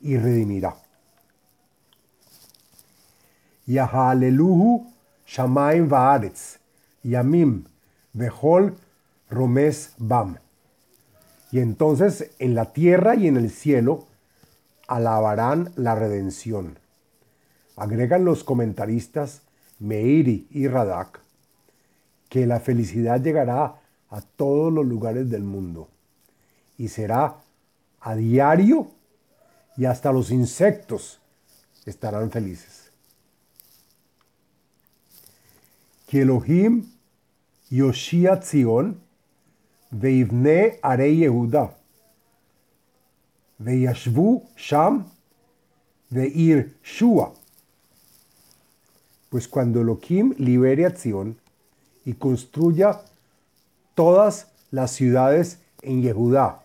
y 0.01 0.17
redimirá. 0.17 0.75
Yahaleluhu 3.65 4.90
Shamaim 5.31 5.87
Vaaretz, 5.87 6.59
Yamim, 7.03 7.63
Behol 8.13 8.75
Romes 9.29 9.93
Bam. 9.97 10.37
Y 11.51 11.59
entonces 11.59 12.31
en 12.39 12.53
la 12.53 12.73
tierra 12.73 13.15
y 13.15 13.27
en 13.27 13.37
el 13.37 13.49
cielo 13.49 14.07
alabarán 14.87 15.71
la 15.77 15.95
redención. 15.95 16.79
Agregan 17.77 18.25
los 18.25 18.43
comentaristas 18.43 19.43
Meiri 19.79 20.47
y 20.51 20.67
Radak 20.67 21.21
que 22.27 22.45
la 22.45 22.59
felicidad 22.59 23.21
llegará 23.21 23.75
a 24.09 24.21
todos 24.21 24.71
los 24.71 24.85
lugares 24.85 25.29
del 25.29 25.43
mundo 25.43 25.87
y 26.77 26.89
será 26.89 27.37
a 28.01 28.15
diario 28.15 28.91
y 29.77 29.85
hasta 29.85 30.11
los 30.11 30.29
insectos 30.29 31.21
estarán 31.85 32.31
felices. 32.31 32.90
Que 36.11 36.23
Elohim 36.23 36.83
Yoshia 37.69 38.37
Tzion 38.41 38.99
Veivne 39.91 40.77
Arei 40.81 41.19
Yehuda. 41.19 41.73
Veyashvu 43.57 44.43
Sham 44.57 45.05
Veir 46.09 46.75
Shua. 46.83 47.31
Pues 49.29 49.47
cuando 49.47 49.79
Elohim 49.79 50.33
libere 50.37 50.85
a 50.85 50.93
y 52.03 52.13
construya 52.15 52.99
todas 53.95 54.47
las 54.69 54.91
ciudades 54.91 55.59
en 55.81 56.01
Yehudá. 56.01 56.61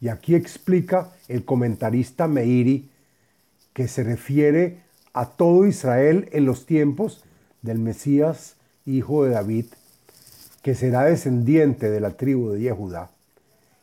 Y 0.00 0.08
aquí 0.08 0.34
explica 0.34 1.12
el 1.28 1.44
comentarista 1.44 2.26
Meiri 2.26 2.90
que 3.72 3.86
se 3.86 4.02
refiere 4.02 4.82
a 5.12 5.26
todo 5.26 5.64
Israel 5.64 6.28
en 6.32 6.44
los 6.44 6.66
tiempos 6.66 7.22
del 7.62 7.78
Mesías, 7.78 8.56
hijo 8.86 9.24
de 9.24 9.30
David, 9.30 9.66
que 10.62 10.74
será 10.74 11.04
descendiente 11.04 11.90
de 11.90 12.00
la 12.00 12.10
tribu 12.10 12.50
de 12.50 12.60
Yehudá, 12.60 13.10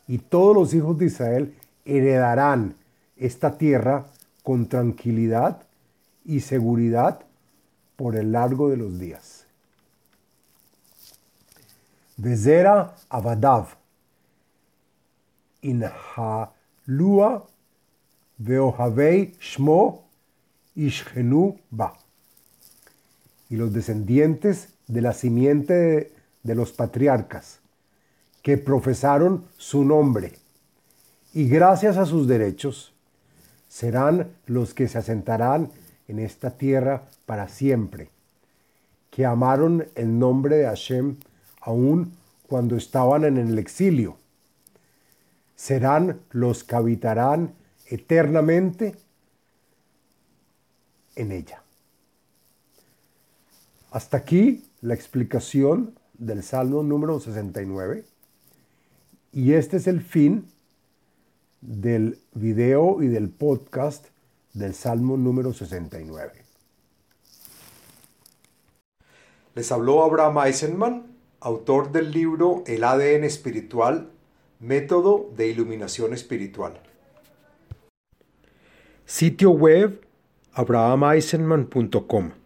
y 0.08 0.18
todos 0.18 0.54
los 0.54 0.74
hijos 0.74 0.98
de 0.98 1.06
Israel 1.06 1.54
heredarán 1.84 2.74
esta 3.16 3.58
tierra 3.58 4.06
con 4.42 4.66
tranquilidad 4.68 5.62
y 6.24 6.40
seguridad 6.40 7.20
por 7.96 8.16
el 8.16 8.32
largo 8.32 8.68
de 8.68 8.76
los 8.76 8.98
días. 8.98 9.46
Vezera 12.16 12.94
Abadav, 13.08 13.66
Inhalua 15.62 17.46
Veohavei 18.38 19.34
Shmo 19.40 20.04
Ishgenu 20.76 21.58
Ba. 21.70 22.05
Y 23.48 23.56
los 23.56 23.72
descendientes 23.72 24.68
de 24.86 25.00
la 25.00 25.12
simiente 25.12 26.12
de 26.42 26.54
los 26.54 26.72
patriarcas 26.72 27.60
que 28.42 28.56
profesaron 28.58 29.44
su 29.56 29.84
nombre 29.84 30.32
y 31.34 31.48
gracias 31.48 31.96
a 31.98 32.06
sus 32.06 32.26
derechos 32.26 32.94
serán 33.68 34.30
los 34.46 34.72
que 34.72 34.88
se 34.88 34.96
asentarán 34.98 35.70
en 36.08 36.18
esta 36.18 36.52
tierra 36.52 37.02
para 37.26 37.48
siempre, 37.48 38.08
que 39.10 39.26
amaron 39.26 39.86
el 39.96 40.18
nombre 40.18 40.56
de 40.56 40.64
Hashem 40.64 41.16
aún 41.60 42.14
cuando 42.46 42.76
estaban 42.76 43.24
en 43.24 43.36
el 43.36 43.58
exilio. 43.58 44.16
Serán 45.56 46.20
los 46.30 46.64
que 46.64 46.76
habitarán 46.76 47.52
eternamente 47.86 48.94
en 51.16 51.32
ella. 51.32 51.65
Hasta 53.96 54.18
aquí 54.18 54.62
la 54.82 54.92
explicación 54.92 55.98
del 56.18 56.42
Salmo 56.42 56.82
número 56.82 57.18
69. 57.18 58.04
Y 59.32 59.54
este 59.54 59.78
es 59.78 59.86
el 59.86 60.02
fin 60.02 60.52
del 61.62 62.18
video 62.34 63.02
y 63.02 63.06
del 63.06 63.30
podcast 63.30 64.08
del 64.52 64.74
Salmo 64.74 65.16
número 65.16 65.54
69. 65.54 66.30
Les 69.54 69.72
habló 69.72 70.04
Abraham 70.04 70.44
Eisenman 70.44 71.06
autor 71.40 71.90
del 71.90 72.10
libro 72.10 72.64
El 72.66 72.84
ADN 72.84 73.24
espiritual, 73.24 74.10
método 74.60 75.30
de 75.38 75.48
iluminación 75.48 76.12
espiritual. 76.12 76.82
Sitio 79.06 79.52
web 79.52 80.06
abrahameisenman.com 80.52 82.45